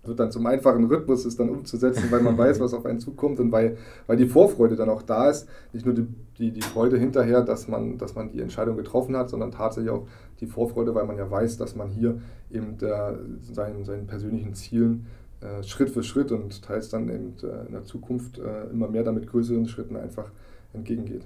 wird 0.07 0.19
dann 0.19 0.31
zum 0.31 0.45
einfachen 0.45 0.85
Rhythmus, 0.85 1.25
es 1.25 1.35
dann 1.35 1.49
umzusetzen, 1.49 2.11
weil 2.11 2.21
man 2.21 2.37
weiß, 2.37 2.59
was 2.61 2.73
auf 2.73 2.85
einen 2.85 2.99
zukommt 2.99 3.39
und 3.39 3.51
weil, 3.51 3.77
weil 4.07 4.17
die 4.17 4.27
Vorfreude 4.27 4.75
dann 4.75 4.89
auch 4.89 5.01
da 5.01 5.29
ist. 5.29 5.47
Nicht 5.73 5.85
nur 5.85 5.95
die, 5.95 6.07
die, 6.37 6.51
die 6.51 6.61
Freude 6.61 6.97
hinterher, 6.97 7.41
dass 7.41 7.67
man, 7.67 7.97
dass 7.97 8.15
man 8.15 8.29
die 8.29 8.41
Entscheidung 8.41 8.77
getroffen 8.77 9.15
hat, 9.15 9.29
sondern 9.29 9.51
tatsächlich 9.51 9.91
auch 9.91 10.07
die 10.39 10.47
Vorfreude, 10.47 10.93
weil 10.95 11.05
man 11.05 11.17
ja 11.17 11.29
weiß, 11.29 11.57
dass 11.57 11.75
man 11.75 11.89
hier 11.89 12.19
eben 12.51 12.77
der, 12.77 13.19
seinen, 13.41 13.85
seinen 13.85 14.07
persönlichen 14.07 14.53
Zielen 14.53 15.07
äh, 15.41 15.63
Schritt 15.63 15.89
für 15.89 16.03
Schritt 16.03 16.31
und 16.31 16.61
teils 16.61 16.89
dann 16.89 17.09
eben 17.09 17.33
äh, 17.43 17.65
in 17.67 17.73
der 17.73 17.83
Zukunft 17.83 18.39
äh, 18.39 18.69
immer 18.71 18.87
mehr 18.87 19.03
damit 19.03 19.27
größeren 19.27 19.67
Schritten 19.67 19.95
einfach 19.95 20.31
entgegengeht. 20.73 21.23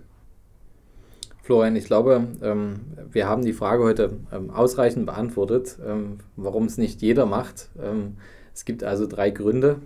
Florian, 1.43 1.75
ich 1.75 1.85
glaube, 1.85 2.27
ähm, 2.43 2.81
wir 3.11 3.27
haben 3.27 3.43
die 3.43 3.53
Frage 3.53 3.83
heute 3.83 4.11
ähm, 4.31 4.51
ausreichend 4.51 5.07
beantwortet, 5.07 5.79
ähm, 5.83 6.19
warum 6.35 6.65
es 6.65 6.77
nicht 6.77 7.01
jeder 7.01 7.25
macht. 7.25 7.69
Es 8.59 8.65
gibt 8.65 8.83
also 8.83 9.07
drei 9.07 9.29
Gründe. 9.29 9.77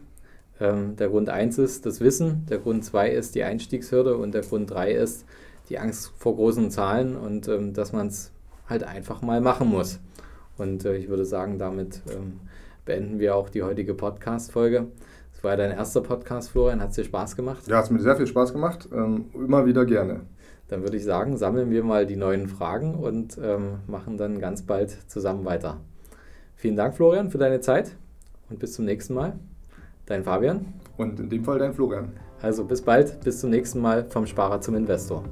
Ähm, 0.59 0.95
der 0.95 1.09
Grund 1.09 1.29
1 1.29 1.59
ist 1.59 1.85
das 1.85 2.01
Wissen, 2.01 2.47
der 2.49 2.57
Grund 2.57 2.83
2 2.83 3.11
ist 3.11 3.35
die 3.35 3.43
Einstiegshürde 3.43 4.17
und 4.17 4.33
der 4.33 4.41
Grund 4.41 4.71
3 4.71 4.93
ist 4.93 5.25
die 5.69 5.77
Angst 5.77 6.11
vor 6.17 6.35
großen 6.35 6.71
Zahlen 6.71 7.15
und 7.15 7.47
ähm, 7.47 7.73
dass 7.73 7.93
man 7.93 8.07
es 8.07 8.31
halt 8.67 8.83
einfach 8.83 9.21
mal 9.21 9.41
machen 9.41 9.69
muss. 9.69 9.99
Und 10.57 10.85
äh, 10.85 10.95
ich 10.95 11.07
würde 11.07 11.23
sagen, 11.23 11.59
damit 11.59 12.01
ähm, 12.09 12.39
beenden 12.83 13.19
wir 13.19 13.35
auch 13.35 13.47
die 13.47 13.61
heutige 13.61 13.93
Podcast-Folge. 13.93 14.87
Es 15.31 15.43
war 15.43 15.55
dein 15.55 15.69
erster 15.69 16.01
Podcast, 16.01 16.49
Florian. 16.49 16.81
Hat 16.81 16.89
es 16.89 16.95
dir 16.95 17.03
Spaß 17.03 17.35
gemacht? 17.35 17.67
Ja, 17.67 17.77
hat 17.77 17.85
es 17.85 17.91
mir 17.91 17.99
sehr 17.99 18.15
viel 18.15 18.25
Spaß 18.25 18.53
gemacht. 18.53 18.89
Ähm, 18.91 19.25
immer 19.35 19.67
wieder 19.67 19.85
gerne. 19.85 20.21
Dann 20.67 20.81
würde 20.81 20.97
ich 20.97 21.03
sagen, 21.03 21.37
sammeln 21.37 21.69
wir 21.69 21.83
mal 21.83 22.07
die 22.07 22.15
neuen 22.15 22.47
Fragen 22.47 22.95
und 22.95 23.37
ähm, 23.39 23.81
machen 23.85 24.17
dann 24.17 24.39
ganz 24.39 24.63
bald 24.63 24.97
zusammen 25.11 25.45
weiter. 25.45 25.79
Vielen 26.55 26.75
Dank, 26.75 26.95
Florian, 26.95 27.29
für 27.29 27.37
deine 27.37 27.59
Zeit 27.59 27.97
und 28.49 28.59
bis 28.59 28.73
zum 28.73 28.85
nächsten 28.85 29.13
Mal. 29.13 29.33
Dein 30.05 30.23
Fabian. 30.23 30.65
Und 30.97 31.19
in 31.19 31.29
dem 31.29 31.43
Fall 31.43 31.59
dein 31.59 31.73
Florian. 31.73 32.11
Also 32.41 32.65
bis 32.65 32.81
bald, 32.81 33.21
bis 33.21 33.39
zum 33.39 33.49
nächsten 33.51 33.79
Mal 33.79 34.05
vom 34.09 34.25
Sparer 34.25 34.59
zum 34.59 34.75
Investor. 34.75 35.23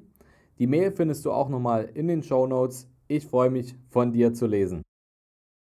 Die 0.59 0.67
Mail 0.67 0.93
findest 0.93 1.25
du 1.25 1.33
auch 1.33 1.49
nochmal 1.49 1.89
in 1.95 2.09
den 2.09 2.23
Show 2.23 2.47
Notes. 2.47 2.87
Ich 3.09 3.27
freue 3.27 3.49
mich, 3.51 3.75
von 3.89 4.13
dir 4.13 4.35
zu 4.35 4.47
lesen. 4.47 4.83